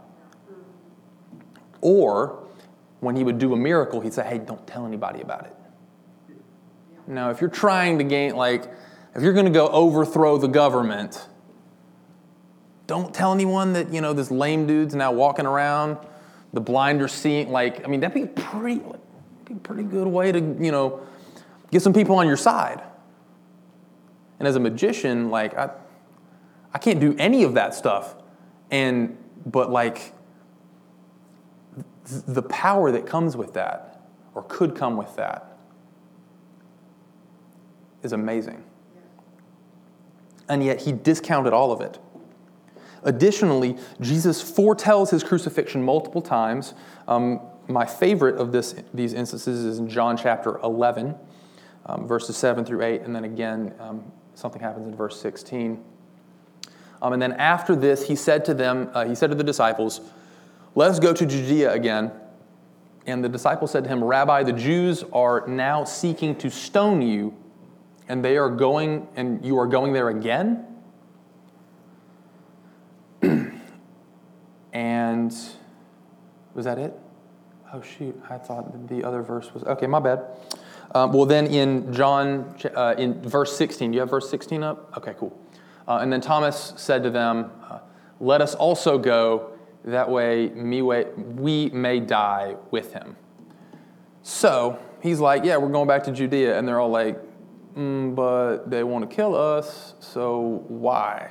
Or 1.80 2.44
when 3.00 3.16
he 3.16 3.24
would 3.24 3.38
do 3.38 3.52
a 3.52 3.56
miracle, 3.56 4.00
he'd 4.00 4.12
say, 4.12 4.26
Hey, 4.26 4.38
don't 4.38 4.66
tell 4.66 4.86
anybody 4.86 5.22
about 5.22 5.46
it. 5.46 5.56
Now, 7.06 7.30
if 7.30 7.40
you're 7.40 7.48
trying 7.48 7.98
to 7.98 8.04
gain, 8.04 8.34
like, 8.34 8.64
if 9.14 9.22
you're 9.22 9.32
going 9.32 9.46
to 9.46 9.52
go 9.52 9.68
overthrow 9.68 10.36
the 10.36 10.48
government, 10.48 11.26
don't 12.86 13.12
tell 13.12 13.32
anyone 13.32 13.72
that, 13.72 13.92
you 13.92 14.00
know, 14.00 14.12
this 14.12 14.30
lame 14.30 14.66
dude's 14.66 14.94
now 14.94 15.12
walking 15.12 15.46
around, 15.46 15.98
the 16.52 16.60
blind 16.60 17.02
are 17.02 17.08
seeing. 17.08 17.50
Like, 17.50 17.84
I 17.84 17.88
mean, 17.88 18.00
that'd 18.00 18.14
be 18.14 18.22
a 18.22 18.26
pretty, 18.26 18.80
be 19.44 19.54
a 19.54 19.56
pretty 19.56 19.82
good 19.82 20.06
way 20.06 20.32
to, 20.32 20.38
you 20.38 20.70
know, 20.70 21.00
get 21.70 21.82
some 21.82 21.92
people 21.92 22.16
on 22.16 22.26
your 22.26 22.36
side. 22.36 22.82
And 24.38 24.46
as 24.46 24.56
a 24.56 24.60
magician, 24.60 25.30
like, 25.30 25.56
I, 25.56 25.70
I 26.72 26.78
can't 26.78 27.00
do 27.00 27.16
any 27.18 27.42
of 27.42 27.54
that 27.54 27.74
stuff. 27.74 28.14
And, 28.70 29.16
but 29.44 29.70
like, 29.70 30.12
the 32.04 32.42
power 32.42 32.92
that 32.92 33.06
comes 33.06 33.36
with 33.36 33.54
that, 33.54 34.00
or 34.34 34.42
could 34.44 34.76
come 34.76 34.96
with 34.96 35.16
that, 35.16 35.58
is 38.02 38.12
amazing. 38.12 38.62
And 40.48 40.62
yet 40.62 40.82
he 40.82 40.92
discounted 40.92 41.52
all 41.52 41.72
of 41.72 41.80
it. 41.80 41.98
Additionally, 43.06 43.76
Jesus 44.00 44.42
foretells 44.42 45.10
his 45.10 45.22
crucifixion 45.22 45.82
multiple 45.82 46.20
times. 46.20 46.74
Um, 47.06 47.40
my 47.68 47.86
favorite 47.86 48.36
of 48.36 48.52
this, 48.52 48.74
these 48.92 49.12
instances 49.12 49.64
is 49.64 49.78
in 49.78 49.88
John 49.88 50.16
chapter 50.16 50.58
11, 50.58 51.14
um, 51.86 52.08
verses 52.08 52.36
7 52.36 52.64
through 52.64 52.82
8, 52.82 53.02
and 53.02 53.14
then 53.14 53.24
again, 53.24 53.74
um, 53.78 54.04
something 54.34 54.60
happens 54.60 54.88
in 54.88 54.94
verse 54.94 55.20
16. 55.20 55.82
Um, 57.00 57.12
and 57.12 57.22
then 57.22 57.32
after 57.32 57.76
this, 57.76 58.06
he 58.06 58.16
said 58.16 58.44
to 58.46 58.54
them, 58.54 58.90
uh, 58.92 59.04
he 59.04 59.14
said 59.14 59.30
to 59.30 59.36
the 59.36 59.44
disciples, 59.44 60.00
let 60.74 60.90
us 60.90 60.98
go 60.98 61.12
to 61.12 61.24
Judea 61.24 61.72
again. 61.72 62.10
And 63.06 63.22
the 63.22 63.28
disciple 63.28 63.68
said 63.68 63.84
to 63.84 63.88
him, 63.90 64.02
Rabbi, 64.02 64.42
the 64.42 64.52
Jews 64.52 65.04
are 65.12 65.46
now 65.46 65.84
seeking 65.84 66.34
to 66.36 66.50
stone 66.50 67.00
you, 67.02 67.34
and 68.08 68.24
they 68.24 68.36
are 68.36 68.50
going, 68.50 69.06
and 69.14 69.44
you 69.44 69.58
are 69.58 69.66
going 69.66 69.92
there 69.92 70.08
again? 70.08 70.75
and 74.72 75.34
was 76.54 76.64
that 76.64 76.78
it? 76.78 76.94
Oh, 77.72 77.82
shoot. 77.82 78.18
I 78.30 78.38
thought 78.38 78.88
the 78.88 79.04
other 79.04 79.22
verse 79.22 79.52
was. 79.52 79.64
Okay, 79.64 79.86
my 79.86 80.00
bad. 80.00 80.24
Um, 80.94 81.12
well, 81.12 81.26
then 81.26 81.46
in 81.46 81.92
John, 81.92 82.54
uh, 82.74 82.94
in 82.96 83.20
verse 83.22 83.56
16, 83.56 83.90
do 83.90 83.94
you 83.96 84.00
have 84.00 84.10
verse 84.10 84.30
16 84.30 84.62
up? 84.62 84.96
Okay, 84.96 85.14
cool. 85.18 85.38
Uh, 85.88 85.98
and 85.98 86.12
then 86.12 86.20
Thomas 86.20 86.72
said 86.76 87.02
to 87.02 87.10
them, 87.10 87.50
uh, 87.68 87.80
Let 88.20 88.40
us 88.40 88.54
also 88.54 88.98
go 88.98 89.50
that 89.84 90.08
way 90.08 90.48
we 90.48 91.70
may 91.70 92.00
die 92.00 92.56
with 92.70 92.92
him. 92.92 93.16
So 94.22 94.78
he's 95.02 95.20
like, 95.20 95.44
Yeah, 95.44 95.56
we're 95.58 95.68
going 95.68 95.88
back 95.88 96.04
to 96.04 96.12
Judea. 96.12 96.58
And 96.58 96.66
they're 96.66 96.80
all 96.80 96.90
like, 96.90 97.20
mm, 97.76 98.14
But 98.14 98.70
they 98.70 98.84
want 98.84 99.08
to 99.08 99.14
kill 99.14 99.34
us, 99.34 99.94
so 100.00 100.64
why? 100.68 101.30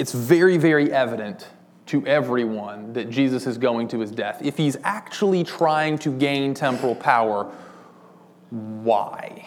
It's 0.00 0.12
very, 0.12 0.56
very 0.56 0.90
evident 0.90 1.46
to 1.88 2.06
everyone 2.06 2.94
that 2.94 3.10
Jesus 3.10 3.46
is 3.46 3.58
going 3.58 3.86
to 3.88 4.00
his 4.00 4.10
death. 4.10 4.40
If 4.42 4.56
he's 4.56 4.78
actually 4.82 5.44
trying 5.44 5.98
to 5.98 6.10
gain 6.10 6.54
temporal 6.54 6.94
power, 6.94 7.52
why? 8.48 9.46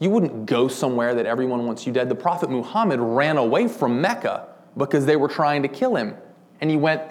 You 0.00 0.10
wouldn't 0.10 0.46
go 0.46 0.66
somewhere 0.66 1.14
that 1.14 1.26
everyone 1.26 1.64
wants 1.64 1.86
you 1.86 1.92
dead. 1.92 2.08
The 2.08 2.16
Prophet 2.16 2.50
Muhammad 2.50 2.98
ran 2.98 3.36
away 3.36 3.68
from 3.68 4.00
Mecca 4.00 4.48
because 4.76 5.06
they 5.06 5.14
were 5.14 5.28
trying 5.28 5.62
to 5.62 5.68
kill 5.68 5.94
him. 5.94 6.16
And 6.60 6.68
he 6.68 6.76
went 6.76 7.02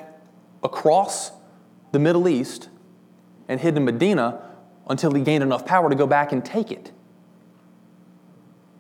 across 0.64 1.32
the 1.94 2.00
Middle 2.00 2.28
East 2.28 2.68
and 3.48 3.62
hid 3.62 3.78
in 3.78 3.86
Medina 3.86 4.42
until 4.90 5.14
he 5.14 5.22
gained 5.22 5.42
enough 5.42 5.66
power 5.66 5.90
to 5.90 5.96
go 5.96 6.06
back 6.06 6.34
and 6.34 6.44
take 6.44 6.70
it. 6.70 6.92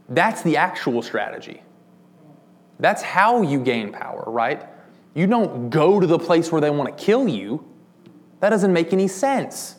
That's 0.09 0.41
the 0.41 0.57
actual 0.57 1.01
strategy. 1.01 1.61
That's 2.79 3.01
how 3.01 3.41
you 3.41 3.59
gain 3.59 3.91
power, 3.91 4.23
right? 4.27 4.67
You 5.13 5.27
don't 5.27 5.69
go 5.69 5.99
to 5.99 6.05
the 6.05 6.19
place 6.19 6.51
where 6.51 6.61
they 6.61 6.69
want 6.69 6.95
to 6.95 7.03
kill 7.03 7.27
you. 7.27 7.65
That 8.39 8.51
doesn't 8.51 8.71
make 8.71 8.93
any 8.93 9.07
sense. 9.07 9.75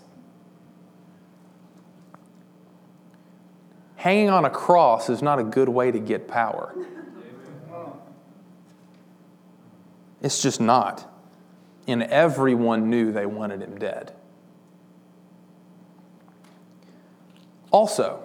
Hanging 3.96 4.30
on 4.30 4.44
a 4.44 4.50
cross 4.50 5.08
is 5.08 5.22
not 5.22 5.38
a 5.38 5.44
good 5.44 5.68
way 5.68 5.90
to 5.90 5.98
get 5.98 6.28
power. 6.28 6.74
It's 10.20 10.42
just 10.42 10.60
not. 10.60 11.08
And 11.86 12.02
everyone 12.02 12.90
knew 12.90 13.12
they 13.12 13.26
wanted 13.26 13.62
him 13.62 13.78
dead. 13.78 14.12
Also, 17.70 18.22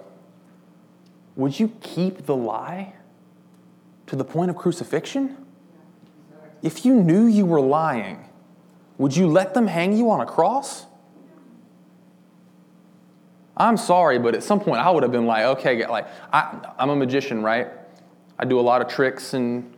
would 1.36 1.58
you 1.58 1.68
keep 1.80 2.26
the 2.26 2.34
lie 2.36 2.94
to 4.14 4.18
the 4.18 4.24
point 4.24 4.48
of 4.48 4.56
crucifixion? 4.56 5.36
If 6.62 6.84
you 6.84 6.94
knew 6.94 7.26
you 7.26 7.44
were 7.44 7.60
lying, 7.60 8.28
would 8.96 9.16
you 9.16 9.26
let 9.26 9.54
them 9.54 9.66
hang 9.66 9.96
you 9.96 10.10
on 10.10 10.20
a 10.20 10.26
cross? 10.26 10.86
I'm 13.56 13.76
sorry, 13.76 14.18
but 14.18 14.34
at 14.34 14.42
some 14.42 14.60
point 14.60 14.78
I 14.78 14.90
would 14.90 15.02
have 15.02 15.12
been 15.12 15.26
like, 15.26 15.44
okay, 15.58 15.86
like 15.86 16.06
I, 16.32 16.74
am 16.78 16.90
a 16.90 16.96
magician, 16.96 17.42
right? 17.42 17.68
I 18.38 18.44
do 18.44 18.58
a 18.58 18.62
lot 18.62 18.80
of 18.80 18.88
tricks 18.88 19.34
and 19.34 19.72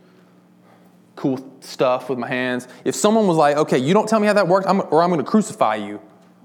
cool 1.15 1.43
stuff 1.59 2.09
with 2.09 2.19
my 2.19 2.27
hands. 2.27 2.67
If 2.85 2.95
someone 2.95 3.27
was 3.27 3.37
like, 3.37 3.57
okay, 3.57 3.79
you 3.79 3.93
don't 3.93 4.07
tell 4.07 4.19
me 4.19 4.27
how 4.27 4.33
that 4.33 4.47
worked, 4.47 4.67
I'm, 4.67 4.81
or 4.91 5.01
I'm 5.01 5.09
going 5.09 5.23
to 5.23 5.29
crucify 5.29 5.75
you, 5.75 5.99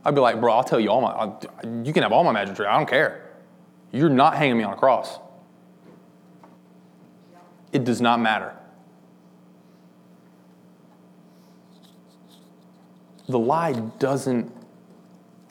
I'd 0.05 0.15
be 0.15 0.21
like, 0.21 0.41
bro, 0.41 0.53
I'll 0.53 0.65
tell 0.65 0.81
you 0.81 0.91
all 0.91 1.03
my, 1.03 1.11
I'll, 1.11 1.41
you 1.85 1.93
can 1.93 2.03
have 2.03 2.13
all 2.13 2.25
my 2.25 2.33
magic 2.33 2.57
tricks. 2.57 2.69
I 2.71 2.77
don't 2.77 2.89
care. 2.89 3.31
You're 3.93 4.09
not 4.09 4.37
hanging 4.37 4.57
me 4.57 4.65
on 4.65 4.73
a 4.73 4.77
cross. 4.77 5.19
It 7.73 7.85
does 7.85 8.01
not 8.01 8.21
matter. 8.21 8.55
The 13.29 13.39
lie 13.39 13.73
doesn't, 13.73 14.53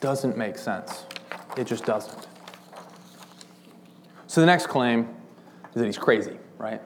doesn't 0.00 0.36
make 0.36 0.56
sense. 0.56 1.04
It 1.56 1.66
just 1.66 1.84
doesn't. 1.84 2.28
So 4.26 4.40
the 4.40 4.46
next 4.46 4.68
claim 4.68 5.08
is 5.70 5.74
that 5.74 5.86
he's 5.86 5.98
crazy, 5.98 6.38
right? 6.58 6.80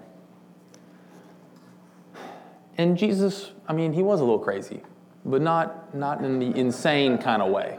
And 2.79 2.97
Jesus, 2.97 3.53
I 3.69 3.73
mean, 3.73 3.93
he 3.93 4.03
was 4.03 4.21
a 4.21 4.25
little 4.25 4.39
crazy, 4.39 4.81
but 5.25 5.43
not, 5.43 5.95
not 5.95 6.25
in 6.25 6.39
the 6.39 6.59
insane 6.59 7.19
kind 7.19 7.43
of 7.43 7.51
way. 7.51 7.79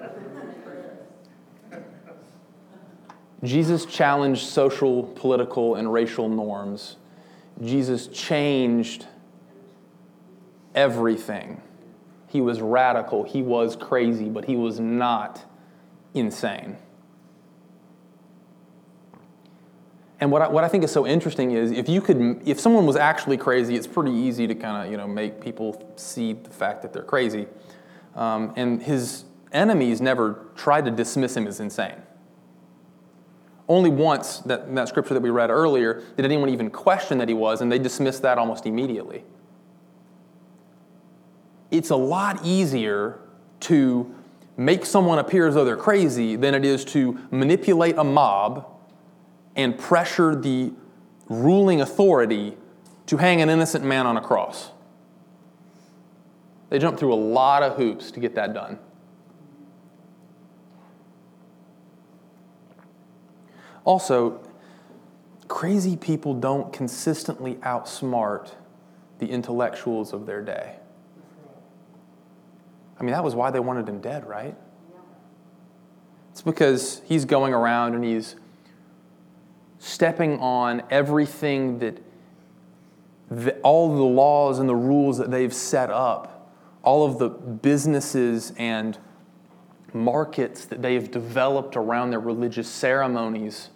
Jesus 3.44 3.86
challenged 3.86 4.48
social, 4.48 5.04
political, 5.04 5.76
and 5.76 5.92
racial 5.92 6.28
norms. 6.28 6.98
Jesus 7.62 8.08
changed 8.08 9.08
everything. 10.76 11.62
He 12.28 12.42
was 12.42 12.62
radical, 12.62 13.24
he 13.24 13.42
was 13.42 13.76
crazy, 13.76 14.30
but 14.30 14.46
he 14.46 14.56
was 14.56 14.80
not 14.80 15.46
insane. 16.14 16.78
And 20.20 20.32
what 20.32 20.42
I, 20.42 20.48
what 20.48 20.64
I 20.64 20.68
think 20.68 20.84
is 20.84 20.92
so 20.92 21.06
interesting 21.06 21.52
is 21.52 21.72
if 21.72 21.88
you 21.88 22.02
could, 22.02 22.42
if 22.46 22.60
someone 22.60 22.86
was 22.86 22.96
actually 22.96 23.38
crazy, 23.38 23.76
it's 23.76 23.86
pretty 23.86 24.12
easy 24.12 24.48
to 24.48 24.56
kind 24.56 24.86
of 24.86 24.92
you 24.92 24.98
know 24.98 25.08
make 25.08 25.40
people 25.40 25.94
see 25.96 26.34
the 26.34 26.50
fact 26.50 26.82
that 26.82 26.92
they're 26.92 27.04
crazy. 27.04 27.48
Um, 28.16 28.54
and 28.56 28.82
his 28.82 29.26
enemies 29.52 30.02
never 30.02 30.48
tried 30.56 30.86
to 30.86 30.92
dismiss 30.92 31.38
him 31.38 31.46
as 31.46 31.60
insane. 31.60 32.02
Only 33.70 33.90
once, 33.90 34.40
that, 34.40 34.68
in 34.68 34.76
that 34.76 34.88
scripture 34.88 35.14
that 35.14 35.22
we 35.22 35.30
read 35.30 35.50
earlier, 35.50 36.04
did 36.16 36.24
anyone 36.24 36.50
even 36.50 36.70
question 36.70 37.18
that 37.18 37.28
he 37.28 37.34
was, 37.34 37.62
and 37.62 37.72
they 37.72 37.80
dismissed 37.80 38.22
that 38.22 38.38
almost 38.38 38.66
immediately. 38.66 39.24
It's 41.70 41.90
a 41.90 41.96
lot 41.96 42.46
easier 42.46 43.20
to 43.62 44.14
make 44.56 44.86
someone 44.86 45.20
appear 45.20 45.48
as 45.48 45.56
though 45.56 45.66
they're 45.66 45.76
crazy 45.76 46.36
than 46.36 46.56
it 46.56 46.64
is 46.64 46.86
to 46.86 47.20
manipulate 47.30 47.98
a 47.98 48.04
mob 48.04 48.66
and 49.56 49.78
pressure 49.78 50.36
the 50.36 50.72
ruling 51.28 51.82
authority 51.82 52.58
to 53.08 53.18
hang 53.18 53.42
an 53.42 53.50
innocent 53.50 53.84
man 53.84 54.06
on 54.06 54.16
a 54.16 54.22
cross. 54.22 54.72
They 56.70 56.80
jump 56.80 56.98
through 56.98 57.14
a 57.14 57.16
lot 57.16 57.64
of 57.64 57.76
hoops 57.76 58.12
to 58.12 58.20
get 58.20 58.36
that 58.36 58.54
done. 58.54 58.80
Also, 63.88 64.38
crazy 65.48 65.96
people 65.96 66.34
don't 66.34 66.74
consistently 66.74 67.56
outsmart 67.56 68.52
the 69.20 69.28
intellectuals 69.28 70.12
of 70.12 70.26
their 70.26 70.42
day. 70.42 70.76
I 73.00 73.04
mean, 73.04 73.14
that 73.14 73.24
was 73.24 73.34
why 73.34 73.50
they 73.50 73.62
wanted 73.62 73.88
him 73.88 74.02
dead, 74.02 74.28
right? 74.28 74.58
It's 76.34 76.42
because 76.42 77.02
he's 77.06 77.24
going 77.24 77.54
around 77.54 77.96
and 77.96 78.04
he's 78.04 78.36
stepping 79.80 80.38
on 80.40 80.84
everything 80.90 81.80
that 81.80 81.98
the, 83.32 83.58
all 83.62 83.96
the 83.96 84.04
laws 84.04 84.60
and 84.60 84.68
the 84.68 84.76
rules 84.76 85.18
that 85.18 85.32
they've 85.32 85.54
set 85.54 85.90
up, 85.90 86.52
all 86.84 87.06
of 87.06 87.20
the 87.20 87.30
businesses 87.30 88.52
and 88.58 88.98
markets 89.94 90.66
that 90.66 90.82
they 90.82 90.96
have 90.96 91.10
developed 91.10 91.78
around 91.78 92.10
their 92.10 92.20
religious 92.20 92.68
ceremonies, 92.68 93.70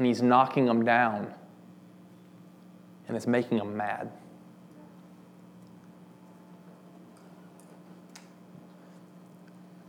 and 0.00 0.06
he's 0.06 0.22
knocking 0.22 0.64
them 0.64 0.82
down, 0.82 1.30
and 3.06 3.14
it's 3.14 3.26
making 3.26 3.58
them 3.58 3.76
mad. 3.76 4.10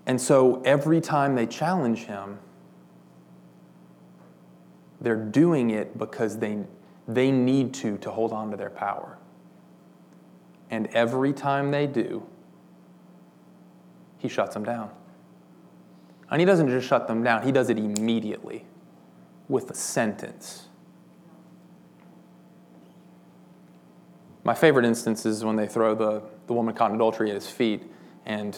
And 0.05 0.19
so 0.19 0.61
every 0.63 0.99
time 0.99 1.35
they 1.35 1.45
challenge 1.45 1.99
him, 1.99 2.39
they're 4.99 5.15
doing 5.15 5.69
it 5.69 5.97
because 5.97 6.39
they 6.39 6.65
they 7.07 7.31
need 7.31 7.73
to 7.75 7.97
to 7.99 8.11
hold 8.11 8.33
on 8.33 8.51
to 8.51 8.57
their 8.57 8.69
power. 8.69 9.17
And 10.69 10.87
every 10.87 11.31
time 11.31 11.71
they 11.71 11.87
do, 11.87 12.21
he 14.17 14.27
shuts 14.27 14.55
them 14.55 14.65
down. 14.65 14.91
And 16.29 16.41
he 16.41 16.45
doesn't 16.45 16.67
just 16.67 16.85
shut 16.85 17.07
them 17.07 17.23
down, 17.23 17.43
he 17.43 17.53
does 17.53 17.69
it 17.69 17.77
immediately 17.77 18.65
with 19.51 19.69
a 19.69 19.75
sentence. 19.75 20.69
My 24.45 24.55
favorite 24.55 24.85
instance 24.85 25.25
is 25.25 25.43
when 25.43 25.57
they 25.57 25.67
throw 25.67 25.93
the, 25.93 26.23
the 26.47 26.53
woman 26.53 26.73
caught 26.73 26.89
in 26.89 26.95
adultery 26.95 27.29
at 27.29 27.35
his 27.35 27.47
feet, 27.47 27.83
and 28.25 28.57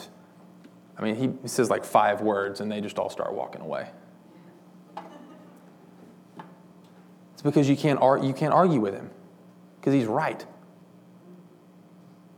I 0.98 1.02
mean, 1.02 1.16
he, 1.42 1.48
says 1.48 1.70
like 1.72 1.84
five 1.84 2.22
words, 2.22 2.62
and 2.62 2.72
they 2.72 2.80
just 2.80 3.00
all 3.00 3.10
start 3.10 3.34
walking 3.34 3.62
away. 3.62 3.90
It's 7.34 7.42
because 7.42 7.68
you 7.68 7.76
can't, 7.76 8.00
ar- 8.00 8.24
you 8.24 8.34
can't 8.34 8.54
argue 8.54 8.80
with 8.80 8.94
him 8.94 9.10
because 9.80 9.96
he's 9.96 10.06
right. 10.06 10.46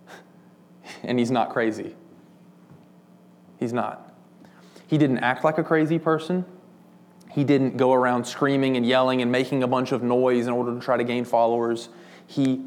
and 1.04 1.20
he's 1.20 1.30
not 1.30 1.52
crazy. 1.52 1.94
He's 3.60 3.74
not. 3.74 4.14
He 4.88 4.98
didn't 4.98 5.20
act 5.20 5.44
like 5.44 5.58
a 5.58 5.64
crazy 5.64 6.00
person. 6.00 6.46
He 7.36 7.44
didn't 7.44 7.76
go 7.76 7.92
around 7.92 8.24
screaming 8.24 8.78
and 8.78 8.86
yelling 8.86 9.22
and 9.22 9.30
making 9.30 9.62
a 9.62 9.68
bunch 9.68 9.92
of 9.92 10.02
noise 10.02 10.48
in 10.48 10.54
order 10.54 10.74
to 10.74 10.80
try 10.80 10.96
to 10.96 11.04
gain 11.04 11.26
followers. 11.26 11.90
He, 12.26 12.64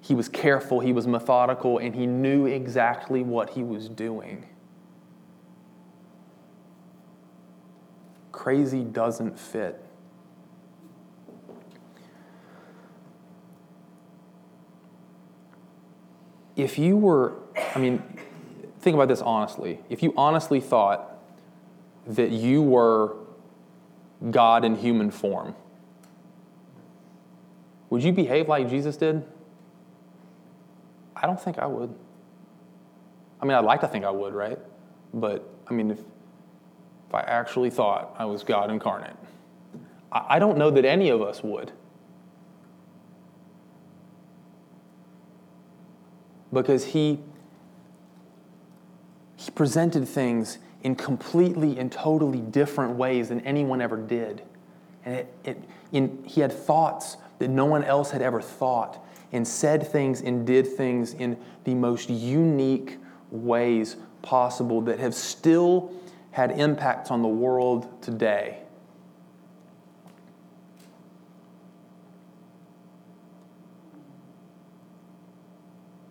he 0.00 0.14
was 0.14 0.26
careful, 0.26 0.80
he 0.80 0.90
was 0.90 1.06
methodical, 1.06 1.76
and 1.76 1.94
he 1.94 2.06
knew 2.06 2.46
exactly 2.46 3.22
what 3.22 3.50
he 3.50 3.62
was 3.62 3.90
doing. 3.90 4.46
Crazy 8.32 8.82
doesn't 8.82 9.38
fit 9.38 9.84
if 16.56 16.78
you 16.78 16.96
were, 16.96 17.34
I 17.74 17.78
mean, 17.78 18.02
think 18.80 18.94
about 18.94 19.08
this 19.08 19.20
honestly. 19.20 19.80
If 19.90 20.02
you 20.02 20.14
honestly 20.16 20.60
thought 20.60 21.18
that 22.06 22.30
you 22.30 22.62
were 22.62 23.16
God 24.30 24.64
in 24.64 24.76
human 24.76 25.10
form, 25.10 25.54
would 27.90 28.02
you 28.02 28.12
behave 28.12 28.48
like 28.48 28.68
Jesus 28.68 28.96
did? 28.96 29.24
I 31.14 31.26
don't 31.26 31.40
think 31.40 31.58
I 31.58 31.66
would. 31.66 31.94
I 33.40 33.44
mean, 33.44 33.56
I'd 33.56 33.64
like 33.64 33.80
to 33.82 33.88
think 33.88 34.04
I 34.04 34.10
would, 34.10 34.34
right? 34.34 34.58
But, 35.12 35.48
I 35.68 35.74
mean, 35.74 35.90
if, 35.90 35.98
if 35.98 37.14
I 37.14 37.20
actually 37.20 37.70
thought 37.70 38.14
I 38.18 38.24
was 38.24 38.42
God 38.42 38.70
incarnate, 38.70 39.16
I, 40.10 40.36
I 40.36 40.38
don't 40.38 40.58
know 40.58 40.70
that 40.70 40.84
any 40.84 41.10
of 41.10 41.22
us 41.22 41.42
would. 41.42 41.72
because 46.54 46.86
he, 46.86 47.18
he 49.36 49.50
presented 49.50 50.08
things 50.08 50.58
in 50.84 50.94
completely 50.94 51.78
and 51.78 51.90
totally 51.90 52.40
different 52.40 52.96
ways 52.96 53.30
than 53.30 53.40
anyone 53.40 53.80
ever 53.80 53.96
did. 53.96 54.42
And 55.04 55.16
it, 55.16 55.34
it, 55.44 55.64
in, 55.92 56.22
he 56.24 56.40
had 56.40 56.52
thoughts 56.52 57.16
that 57.38 57.48
no 57.48 57.64
one 57.64 57.82
else 57.82 58.10
had 58.10 58.22
ever 58.22 58.40
thought, 58.40 59.04
and 59.32 59.46
said 59.46 59.86
things 59.86 60.20
and 60.20 60.46
did 60.46 60.66
things 60.66 61.14
in 61.14 61.36
the 61.64 61.74
most 61.74 62.08
unique 62.08 62.98
ways 63.30 63.96
possible 64.22 64.80
that 64.82 65.00
have 65.00 65.14
still 65.14 65.92
had 66.30 66.52
impacts 66.52 67.10
on 67.10 67.22
the 67.22 67.28
world 67.28 68.00
today. 68.00 68.63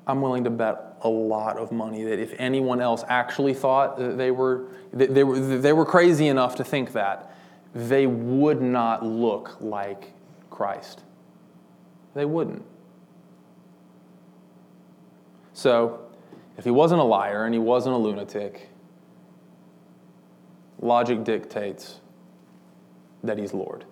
I'm 0.05 0.21
willing 0.21 0.43
to 0.43 0.49
bet 0.49 0.97
a 1.01 1.09
lot 1.09 1.57
of 1.57 1.71
money 1.71 2.03
that 2.03 2.19
if 2.19 2.33
anyone 2.37 2.81
else 2.81 3.03
actually 3.07 3.53
thought 3.53 3.97
that 3.97 4.17
they 4.17 4.31
were, 4.31 4.65
they 4.91 5.23
were, 5.23 5.39
they 5.39 5.73
were 5.73 5.85
crazy 5.85 6.27
enough 6.27 6.55
to 6.55 6.63
think 6.63 6.93
that, 6.93 7.35
they 7.73 8.05
would 8.05 8.61
not 8.61 9.05
look 9.05 9.57
like 9.59 10.13
Christ. 10.49 11.03
They 12.13 12.25
wouldn't. 12.25 12.63
So, 15.53 15.99
if 16.57 16.63
he 16.63 16.71
wasn't 16.71 17.01
a 17.01 17.03
liar 17.03 17.45
and 17.45 17.53
he 17.53 17.59
wasn't 17.59 17.95
a 17.95 17.97
lunatic, 17.97 18.69
logic 20.79 21.23
dictates 21.23 21.99
that 23.23 23.37
he's 23.37 23.53
Lord. 23.53 23.85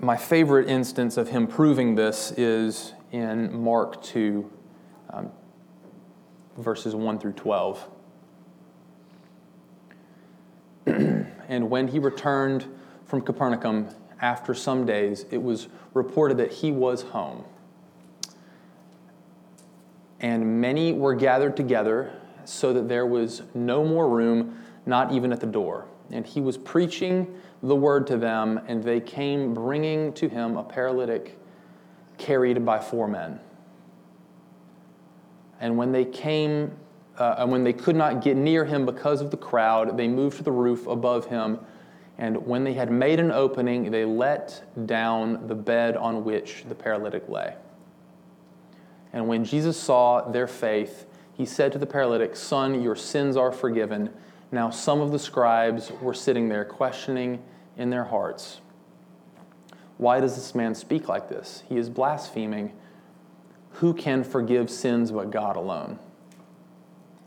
My 0.00 0.16
favorite 0.16 0.68
instance 0.68 1.16
of 1.18 1.28
him 1.28 1.46
proving 1.46 1.94
this 1.94 2.32
is 2.32 2.94
in 3.12 3.52
Mark 3.52 4.02
2, 4.02 4.50
um, 5.10 5.30
verses 6.56 6.94
1 6.94 7.18
through 7.18 7.34
12. 7.34 7.88
and 10.86 11.70
when 11.70 11.88
he 11.88 11.98
returned 11.98 12.66
from 13.04 13.20
Capernaum 13.20 13.88
after 14.22 14.54
some 14.54 14.86
days, 14.86 15.26
it 15.30 15.42
was 15.42 15.68
reported 15.92 16.38
that 16.38 16.50
he 16.50 16.72
was 16.72 17.02
home. 17.02 17.44
And 20.18 20.60
many 20.60 20.92
were 20.92 21.14
gathered 21.14 21.56
together 21.56 22.12
so 22.46 22.72
that 22.72 22.88
there 22.88 23.06
was 23.06 23.42
no 23.54 23.84
more 23.84 24.08
room, 24.08 24.62
not 24.86 25.12
even 25.12 25.30
at 25.30 25.40
the 25.40 25.46
door. 25.46 25.86
And 26.10 26.26
he 26.26 26.40
was 26.40 26.56
preaching 26.56 27.38
the 27.62 27.76
word 27.76 28.06
to 28.06 28.16
them, 28.16 28.60
and 28.66 28.82
they 28.82 29.00
came 29.00 29.52
bringing 29.52 30.12
to 30.14 30.28
him 30.28 30.56
a 30.56 30.62
paralytic 30.62 31.38
carried 32.16 32.64
by 32.64 32.78
four 32.78 33.06
men. 33.06 33.40
And 35.60 35.76
when 35.76 35.92
they 35.92 36.06
came, 36.06 36.72
uh, 37.18 37.36
and 37.38 37.50
when 37.50 37.64
they 37.64 37.74
could 37.74 37.96
not 37.96 38.22
get 38.22 38.36
near 38.36 38.64
him 38.64 38.86
because 38.86 39.20
of 39.20 39.30
the 39.30 39.36
crowd, 39.36 39.96
they 39.98 40.08
moved 40.08 40.38
to 40.38 40.42
the 40.42 40.52
roof 40.52 40.86
above 40.86 41.26
him. 41.26 41.58
And 42.16 42.46
when 42.46 42.64
they 42.64 42.74
had 42.74 42.90
made 42.90 43.20
an 43.20 43.30
opening, 43.30 43.90
they 43.90 44.04
let 44.04 44.62
down 44.86 45.46
the 45.46 45.54
bed 45.54 45.96
on 45.96 46.24
which 46.24 46.64
the 46.68 46.74
paralytic 46.74 47.28
lay. 47.28 47.54
And 49.12 49.26
when 49.26 49.44
Jesus 49.44 49.76
saw 49.76 50.30
their 50.30 50.46
faith, 50.46 51.06
he 51.32 51.44
said 51.44 51.72
to 51.72 51.78
the 51.78 51.86
paralytic, 51.86 52.36
Son, 52.36 52.82
your 52.82 52.96
sins 52.96 53.36
are 53.36 53.52
forgiven. 53.52 54.10
Now, 54.52 54.70
some 54.70 55.00
of 55.00 55.12
the 55.12 55.18
scribes 55.18 55.90
were 56.02 56.14
sitting 56.14 56.48
there 56.48 56.64
questioning 56.64 57.42
in 57.76 57.90
their 57.90 58.04
hearts, 58.04 58.60
Why 59.96 60.20
does 60.20 60.34
this 60.34 60.54
man 60.54 60.74
speak 60.74 61.08
like 61.08 61.28
this? 61.28 61.62
He 61.68 61.76
is 61.76 61.88
blaspheming. 61.88 62.72
Who 63.74 63.94
can 63.94 64.24
forgive 64.24 64.70
sins 64.70 65.12
but 65.12 65.30
God 65.30 65.56
alone? 65.56 65.98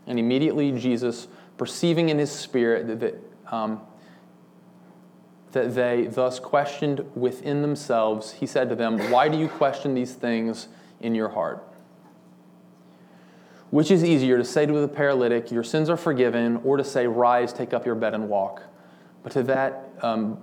And 0.06 0.18
immediately 0.18 0.72
Jesus, 0.72 1.28
perceiving 1.56 2.08
in 2.08 2.18
his 2.18 2.30
spirit 2.30 2.86
that, 2.86 3.00
that, 3.00 3.54
um, 3.54 3.80
that 5.52 5.74
they 5.74 6.08
thus 6.08 6.38
questioned 6.38 7.04
within 7.14 7.62
themselves, 7.62 8.32
he 8.32 8.46
said 8.46 8.68
to 8.68 8.74
them, 8.74 8.98
Why 9.10 9.28
do 9.28 9.38
you 9.38 9.48
question 9.48 9.94
these 9.94 10.14
things 10.14 10.68
in 11.00 11.14
your 11.14 11.30
heart? 11.30 11.66
Which 13.70 13.90
is 13.90 14.04
easier 14.04 14.36
to 14.36 14.44
say 14.44 14.66
to 14.66 14.72
the 14.72 14.88
paralytic, 14.88 15.50
Your 15.50 15.64
sins 15.64 15.88
are 15.88 15.96
forgiven, 15.96 16.60
or 16.64 16.76
to 16.76 16.84
say, 16.84 17.06
Rise, 17.06 17.52
take 17.52 17.72
up 17.72 17.86
your 17.86 17.94
bed 17.94 18.14
and 18.14 18.28
walk? 18.28 18.62
But 19.22 19.32
to 19.32 19.42
that, 19.44 19.83
um, 20.02 20.38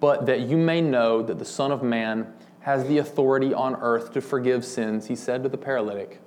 but 0.00 0.26
that 0.26 0.40
you 0.40 0.56
may 0.56 0.80
know 0.80 1.22
that 1.22 1.38
the 1.38 1.44
Son 1.44 1.72
of 1.72 1.82
Man 1.82 2.32
has 2.60 2.86
the 2.86 2.98
authority 2.98 3.54
on 3.54 3.76
earth 3.76 4.12
to 4.12 4.20
forgive 4.20 4.64
sins, 4.64 5.06
he 5.06 5.16
said 5.16 5.42
to 5.42 5.48
the 5.48 5.56
paralytic, 5.56 6.20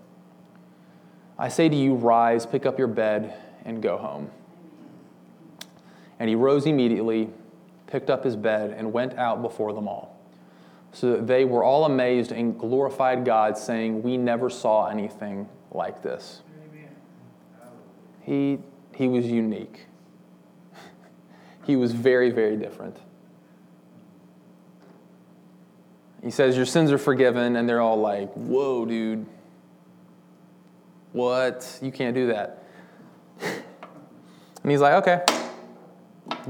I 1.38 1.50
say 1.50 1.70
to 1.70 1.76
you, 1.76 1.96
rise, 1.96 2.46
pick 2.46 2.66
up 2.66 2.78
your 2.78 2.88
bed, 2.88 3.34
and 3.66 3.82
go 3.82 3.98
home. 3.98 4.30
And 6.20 6.30
he 6.30 6.36
rose 6.36 6.66
immediately, 6.66 7.30
picked 7.88 8.10
up 8.10 8.24
his 8.24 8.36
bed, 8.36 8.76
and 8.78 8.94
went 8.94 9.18
out 9.18 9.42
before 9.42 9.74
them 9.74 9.88
all. 9.88 10.20
So 10.94 11.12
that 11.12 11.28
they 11.28 11.46
were 11.46 11.64
all 11.64 11.86
amazed 11.86 12.32
and 12.32 12.58
glorified 12.60 13.26
God, 13.26 13.58
saying, 13.58 14.04
We 14.04 14.18
never 14.18 14.50
saw 14.50 14.88
anything 14.88 15.48
like 15.72 16.04
this. 16.04 16.42
He, 18.22 18.60
he 18.94 19.08
was 19.08 19.26
unique. 19.26 19.88
He 21.65 21.76
was 21.76 21.91
very, 21.91 22.32
very 22.32 22.58
different. 22.58 22.97
He 26.24 26.32
says, 26.32 26.56
Your 26.56 26.65
sins 26.65 26.91
are 26.91 26.97
forgiven, 26.97 27.56
and 27.56 27.67
they're 27.67 27.82
all 27.82 28.00
like, 28.00 28.32
Whoa, 28.34 28.86
dude. 28.86 29.26
What? 31.13 31.80
You 31.82 31.91
can't 31.91 32.15
do 32.15 32.28
that. 32.28 32.63
And 33.41 34.71
he's 34.71 34.82
like, 34.82 34.93
Okay, 35.06 35.24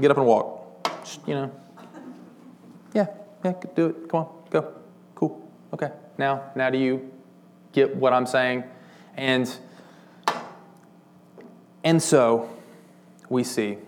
get 0.00 0.10
up 0.10 0.18
and 0.18 0.26
walk. 0.26 0.86
Just, 1.04 1.26
you 1.26 1.34
know, 1.34 1.52
yeah, 2.94 3.06
yeah, 3.44 3.54
do 3.74 3.86
it. 3.86 4.08
Come 4.08 4.20
on, 4.20 4.28
go. 4.50 4.74
Cool. 5.14 5.50
Okay. 5.72 5.90
Now, 6.18 6.50
now 6.54 6.68
do 6.70 6.78
you 6.78 7.10
get 7.72 7.96
what 7.96 8.12
I'm 8.12 8.26
saying? 8.26 8.64
And 9.16 9.54
and 11.84 12.02
so 12.02 12.48
we 13.28 13.42
see 13.44 13.78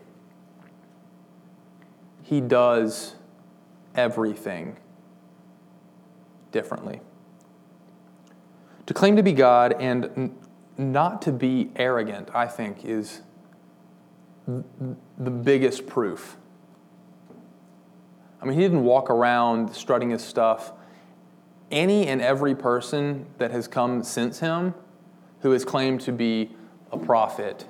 he 2.34 2.40
does 2.40 3.14
everything 3.94 4.76
differently. 6.50 7.00
To 8.86 8.94
claim 8.94 9.14
to 9.14 9.22
be 9.22 9.32
God 9.32 9.76
and 9.78 10.10
n- 10.16 10.36
not 10.76 11.22
to 11.22 11.32
be 11.32 11.70
arrogant, 11.76 12.30
I 12.34 12.48
think, 12.48 12.84
is 12.84 13.22
the 14.48 15.30
biggest 15.30 15.86
proof. 15.86 16.36
I 18.42 18.46
mean, 18.46 18.54
he 18.54 18.60
didn't 18.62 18.82
walk 18.82 19.10
around 19.10 19.72
strutting 19.72 20.10
his 20.10 20.22
stuff. 20.22 20.72
Any 21.70 22.08
and 22.08 22.20
every 22.20 22.56
person 22.56 23.26
that 23.38 23.52
has 23.52 23.68
come 23.68 24.02
since 24.02 24.40
him 24.40 24.74
who 25.42 25.52
has 25.52 25.64
claimed 25.64 26.00
to 26.00 26.12
be 26.12 26.50
a 26.90 26.98
prophet 26.98 27.64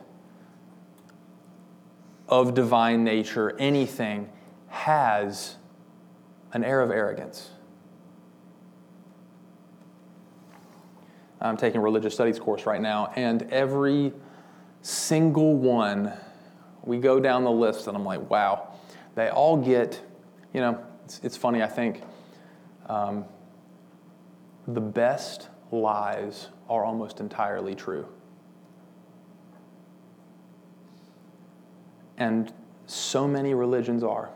of 2.28 2.54
divine 2.54 3.04
nature, 3.04 3.54
anything, 3.58 4.30
has 4.74 5.54
an 6.52 6.64
air 6.64 6.80
of 6.80 6.90
arrogance. 6.90 7.50
I'm 11.40 11.56
taking 11.56 11.78
a 11.78 11.82
religious 11.82 12.12
studies 12.12 12.40
course 12.40 12.66
right 12.66 12.80
now, 12.80 13.12
and 13.14 13.42
every 13.44 14.12
single 14.82 15.54
one, 15.56 16.12
we 16.82 16.98
go 16.98 17.20
down 17.20 17.44
the 17.44 17.50
list, 17.50 17.86
and 17.86 17.96
I'm 17.96 18.04
like, 18.04 18.28
wow, 18.28 18.74
they 19.14 19.28
all 19.28 19.56
get, 19.56 20.02
you 20.52 20.60
know, 20.60 20.84
it's, 21.04 21.20
it's 21.22 21.36
funny, 21.36 21.62
I 21.62 21.68
think 21.68 22.02
um, 22.88 23.24
the 24.66 24.80
best 24.80 25.50
lies 25.70 26.48
are 26.68 26.84
almost 26.84 27.20
entirely 27.20 27.76
true. 27.76 28.08
And 32.16 32.52
so 32.86 33.28
many 33.28 33.54
religions 33.54 34.02
are. 34.02 34.30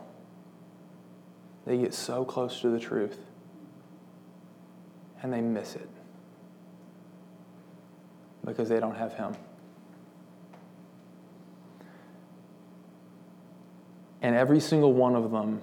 They 1.69 1.77
get 1.77 1.93
so 1.93 2.25
close 2.25 2.61
to 2.61 2.71
the 2.71 2.79
truth 2.79 3.19
and 5.21 5.31
they 5.31 5.39
miss 5.39 5.75
it 5.75 5.87
because 8.43 8.69
they 8.69 8.79
don't 8.79 8.95
have 8.95 9.13
Him. 9.13 9.35
And 14.23 14.35
every 14.35 14.59
single 14.59 14.93
one 14.93 15.15
of 15.15 15.29
them 15.29 15.61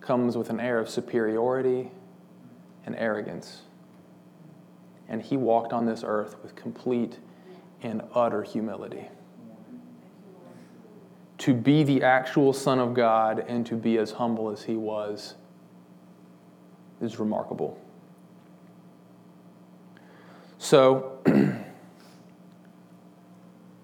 comes 0.00 0.34
with 0.34 0.48
an 0.48 0.58
air 0.58 0.78
of 0.78 0.88
superiority 0.88 1.90
and 2.86 2.96
arrogance. 2.96 3.60
And 5.10 5.20
He 5.20 5.36
walked 5.36 5.74
on 5.74 5.84
this 5.84 6.02
earth 6.06 6.36
with 6.42 6.56
complete 6.56 7.18
and 7.82 8.00
utter 8.14 8.42
humility. 8.42 9.08
To 11.40 11.54
be 11.54 11.82
the 11.82 12.02
actual 12.02 12.52
Son 12.52 12.78
of 12.78 12.94
God 12.94 13.44
and 13.48 13.66
to 13.66 13.74
be 13.74 13.98
as 13.98 14.12
humble 14.12 14.50
as 14.50 14.62
He 14.62 14.76
was 14.76 15.34
is 17.00 17.18
remarkable. 17.18 17.78
So, 20.58 21.18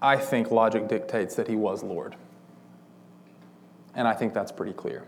I 0.02 0.16
think 0.16 0.50
logic 0.50 0.88
dictates 0.88 1.34
that 1.36 1.48
he 1.48 1.56
was 1.56 1.82
Lord. 1.82 2.16
And 3.94 4.06
I 4.06 4.12
think 4.12 4.34
that's 4.34 4.52
pretty 4.52 4.74
clear. 4.74 5.04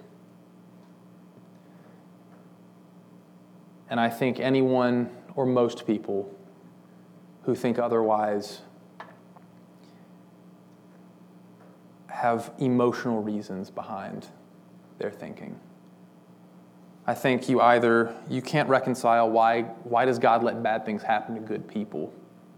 And 3.90 4.00
I 4.00 4.08
think 4.08 4.40
anyone 4.40 5.10
or 5.36 5.46
most 5.46 5.86
people 5.86 6.34
who 7.42 7.54
think 7.54 7.78
otherwise 7.78 8.62
have 12.08 12.52
emotional 12.58 13.22
reasons 13.22 13.70
behind 13.70 14.28
their 14.98 15.10
thinking. 15.10 15.58
I 17.06 17.14
think 17.14 17.48
you 17.48 17.60
either 17.60 18.14
you 18.28 18.42
can't 18.42 18.68
reconcile 18.68 19.30
why 19.30 19.62
why 19.84 20.04
does 20.04 20.18
God 20.18 20.42
let 20.42 20.62
bad 20.62 20.84
things 20.84 21.02
happen 21.02 21.34
to 21.36 21.40
good 21.40 21.66
people? 21.66 22.12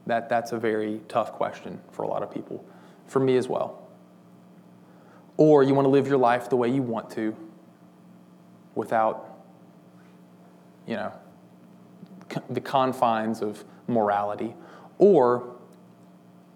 That 0.07 0.29
that's 0.29 0.53
a 0.53 0.59
very 0.59 1.01
tough 1.09 1.33
question 1.33 1.81
for 1.93 2.03
a 2.03 2.09
lot 2.09 2.23
of 2.23 2.33
people. 2.33 2.65
For 3.07 3.21
me 3.21 3.37
as 3.37 3.49
well. 3.49 3.87
Or 5.37 5.63
you 5.63 5.75
want 5.75 5.87
to 5.87 5.91
live 5.91 6.07
your 6.07 6.19
life 6.19 6.49
the 6.49 6.57
way 6.57 6.69
you 6.69 6.83
want 6.83 7.11
to 7.11 7.37
without 8.75 9.39
you 10.87 10.97
know 10.97 11.13
the 12.49 12.61
confines 12.61 13.43
of 13.43 13.65
morality 13.89 14.55
or 14.99 15.57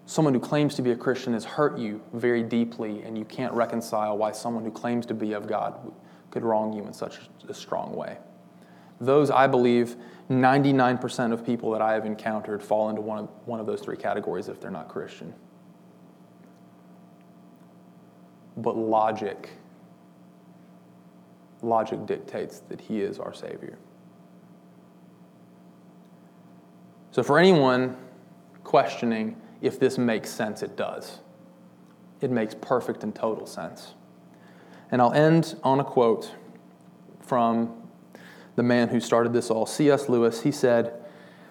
someone 0.05 0.33
who 0.33 0.39
claims 0.39 0.75
to 0.75 0.81
be 0.81 0.91
a 0.91 0.95
Christian 0.95 1.33
has 1.33 1.45
hurt 1.45 1.77
you 1.77 2.01
very 2.13 2.43
deeply 2.43 3.01
and 3.03 3.17
you 3.17 3.25
can't 3.25 3.53
reconcile 3.53 4.17
why 4.17 4.31
someone 4.31 4.63
who 4.63 4.71
claims 4.71 5.05
to 5.07 5.13
be 5.13 5.33
of 5.33 5.47
God 5.47 5.91
could 6.31 6.43
wrong 6.43 6.73
you 6.73 6.85
in 6.85 6.93
such 6.93 7.19
a 7.47 7.53
strong 7.53 7.95
way. 7.95 8.17
Those, 8.99 9.29
I 9.29 9.47
believe, 9.47 9.95
99% 10.29 11.31
of 11.31 11.45
people 11.45 11.71
that 11.71 11.81
I 11.81 11.93
have 11.93 12.05
encountered 12.05 12.61
fall 12.61 12.89
into 12.89 13.01
one 13.01 13.19
of, 13.19 13.29
one 13.45 13.59
of 13.59 13.65
those 13.65 13.81
three 13.81 13.97
categories 13.97 14.47
if 14.47 14.59
they're 14.61 14.71
not 14.71 14.87
Christian. 14.87 15.33
But 18.57 18.77
logic, 18.77 19.49
logic 21.61 22.05
dictates 22.05 22.59
that 22.69 22.79
He 22.79 23.01
is 23.01 23.19
our 23.19 23.33
Savior. 23.33 23.77
So, 27.11 27.21
for 27.21 27.37
anyone 27.37 27.97
questioning 28.63 29.41
if 29.65 29.79
this 29.79 29.97
makes 29.97 30.29
sense, 30.29 30.61
it 30.61 30.77
does. 30.77 31.19
It 32.21 32.29
makes 32.29 32.53
perfect 32.53 33.03
and 33.03 33.13
total 33.13 33.47
sense. 33.47 33.95
And 34.91 35.01
I'll 35.01 35.13
end 35.13 35.55
on 35.63 35.79
a 35.79 35.83
quote 35.83 36.31
from 37.19 37.75
the 38.55 38.63
man 38.63 38.89
who 38.89 38.99
started 38.99 39.33
this 39.33 39.49
all, 39.49 39.65
C.S. 39.65 40.07
Lewis. 40.07 40.43
He 40.43 40.51
said, 40.51 41.03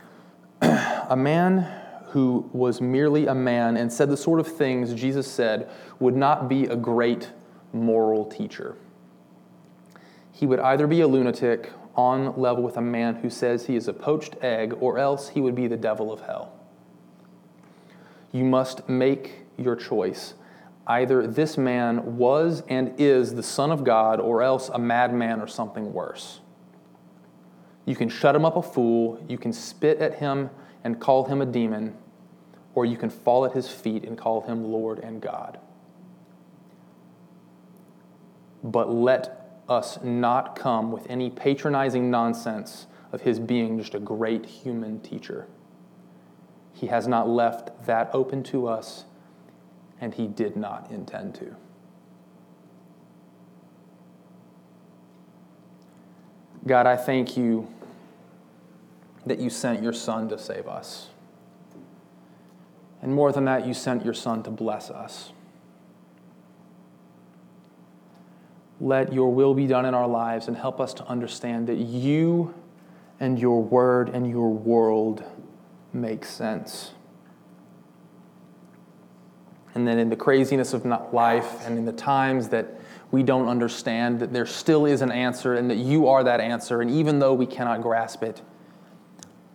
A 0.63 1.17
man 1.17 1.69
who 2.11 2.49
was 2.53 2.81
merely 2.81 3.27
a 3.27 3.35
man 3.35 3.77
and 3.77 3.93
said 3.93 4.09
the 4.09 4.17
sort 4.17 4.39
of 4.39 4.47
things 4.47 4.95
Jesus 4.95 5.29
said 5.29 5.69
would 5.99 6.15
not 6.15 6.49
be 6.49 6.67
a 6.67 6.77
great 6.77 7.33
moral 7.73 8.25
teacher. 8.25 8.77
He 10.31 10.47
would 10.47 10.61
either 10.61 10.87
be 10.87 11.01
a 11.01 11.09
lunatic 11.09 11.73
on 11.97 12.41
level 12.41 12.63
with 12.63 12.77
a 12.77 12.81
man 12.81 13.17
who 13.17 13.29
says 13.29 13.67
he 13.67 13.75
is 13.75 13.89
a 13.89 13.93
poached 13.93 14.37
egg, 14.43 14.75
or 14.81 14.99
else 14.99 15.31
he 15.31 15.41
would 15.41 15.57
be 15.57 15.67
the 15.67 15.77
devil 15.77 16.13
of 16.13 16.21
hell. 16.21 16.54
You 18.35 18.45
must 18.45 18.89
make 18.89 19.47
your 19.57 19.77
choice. 19.77 20.35
Either 20.89 21.25
this 21.25 21.57
man 21.57 22.17
was 22.19 22.65
and 22.69 22.93
is 22.99 23.37
the 23.37 23.45
Son 23.45 23.71
of 23.71 23.85
God, 23.85 24.19
or 24.19 24.43
else 24.43 24.69
a 24.71 24.79
madman 24.79 25.41
or 25.41 25.47
something 25.47 25.93
worse. 25.93 26.41
You 27.87 27.95
can 27.95 28.09
shut 28.09 28.35
him 28.35 28.45
up 28.45 28.57
a 28.57 28.63
fool, 28.63 29.25
you 29.29 29.39
can 29.39 29.53
spit 29.53 29.99
at 29.99 30.15
him 30.15 30.51
and 30.83 30.99
call 30.99 31.27
him 31.27 31.41
a 31.41 31.47
demon, 31.47 31.97
or 32.75 32.85
you 32.85 32.97
can 32.97 33.09
fall 33.09 33.45
at 33.45 33.53
his 33.53 33.69
feet 33.71 34.03
and 34.03 34.19
call 34.19 34.41
him 34.41 34.65
Lord 34.65 34.99
and 34.99 35.21
God. 35.21 35.61
But 38.65 38.93
let 38.93 39.61
us 39.69 40.01
not 40.03 40.57
come 40.57 40.91
with 40.91 41.07
any 41.09 41.31
patronizing 41.31 42.11
nonsense 42.11 42.89
of 43.13 43.21
his 43.21 43.39
being 43.39 43.79
just 43.79 43.95
a 43.95 44.01
great 44.01 44.45
human 44.45 44.99
teacher. 44.99 45.47
He 46.75 46.89
has 46.89 47.07
not 47.07 47.29
left 47.29 47.87
that 47.87 48.11
open 48.13 48.43
to 48.45 48.67
us, 48.67 49.05
and 50.01 50.13
he 50.13 50.27
did 50.27 50.57
not 50.57 50.91
intend 50.91 51.37
to. 51.37 51.57
God, 56.67 56.87
I 56.87 56.97
thank 56.97 57.37
you 57.37 57.69
that 59.25 59.39
you 59.39 59.51
sent 59.51 59.83
your 59.83 59.93
Son 59.93 60.29
to 60.29 60.39
save 60.39 60.67
us. 60.67 61.09
And 63.01 63.15
more 63.15 63.33
than 63.33 63.45
that, 63.45 63.67
you 63.67 63.75
sent 63.75 64.05
your 64.05 64.15
Son 64.15 64.43
to 64.43 64.51
bless 64.51 64.91
us. 64.91 65.33
Let 68.81 69.13
your 69.13 69.33
will 69.33 69.55
be 69.55 69.67
done 69.67 69.85
in 69.85 69.95
our 69.95 70.09
lives 70.09 70.49
and 70.49 70.57
help 70.57 70.81
us 70.81 70.93
to 70.95 71.07
understand 71.07 71.69
that 71.69 71.77
you 71.77 72.55
and 73.21 73.39
your 73.39 73.63
word 73.63 74.09
and 74.09 74.29
your 74.29 74.51
world 74.51 75.23
make 75.95 76.25
sense. 76.25 76.93
And 79.75 79.89
then 79.89 79.99
in 79.99 80.09
the 80.09 80.17
craziness 80.17 80.73
of 80.73 80.85
life 81.13 81.67
and 81.67 81.79
in 81.79 81.85
the 81.85 81.93
times 81.93 82.49
that 82.51 82.81
we 83.11 83.23
don't 83.23 83.49
understand, 83.49 84.21
that 84.21 84.33
there 84.33 84.47
still 84.47 84.87
is 84.87 85.03
an 85.03 85.11
answer 85.11 85.55
and 85.55 85.71
that 85.71 85.77
you 85.77 86.09
are 86.09 86.25
that 86.25 86.41
answer. 86.41 86.81
And 86.81 86.91
even 86.91 87.19
though 87.19 87.35
we 87.35 87.47
cannot 87.47 87.83
grasp 87.83 88.23
it, 88.23 88.43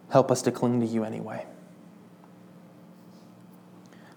help 0.09 0.31
us 0.31 0.41
to 0.43 0.51
cling 0.51 0.79
to 0.81 0.85
you 0.85 1.03
anyway. 1.03 1.45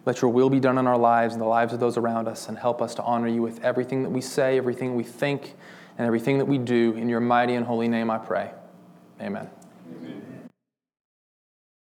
Let 0.05 0.21
your 0.21 0.33
will 0.33 0.51
be 0.51 0.59
done 0.59 0.79
in 0.79 0.89
our 0.89 0.99
lives 0.99 1.35
and 1.35 1.41
the 1.41 1.47
lives 1.47 1.73
of 1.73 1.79
those 1.79 1.97
around 1.97 2.27
us, 2.27 2.49
and 2.49 2.59
help 2.59 2.83
us 2.83 2.95
to 2.97 3.03
honor 3.05 3.29
you 3.29 3.41
with 3.41 3.63
everything 3.63 4.03
that 4.03 4.11
we 4.11 4.21
say, 4.21 4.59
everything 4.59 4.97
we 4.97 5.05
think, 5.05 5.55
and 5.97 6.07
everything 6.07 6.39
that 6.39 6.47
we 6.47 6.59
do. 6.59 6.95
In 6.95 7.09
your 7.09 7.21
mighty 7.21 7.55
and 7.55 7.65
holy 7.65 7.87
name 7.87 8.11
I 8.11 8.19
pray. 8.19 8.51
Amen. 9.21 9.49
Amen. 9.97 10.22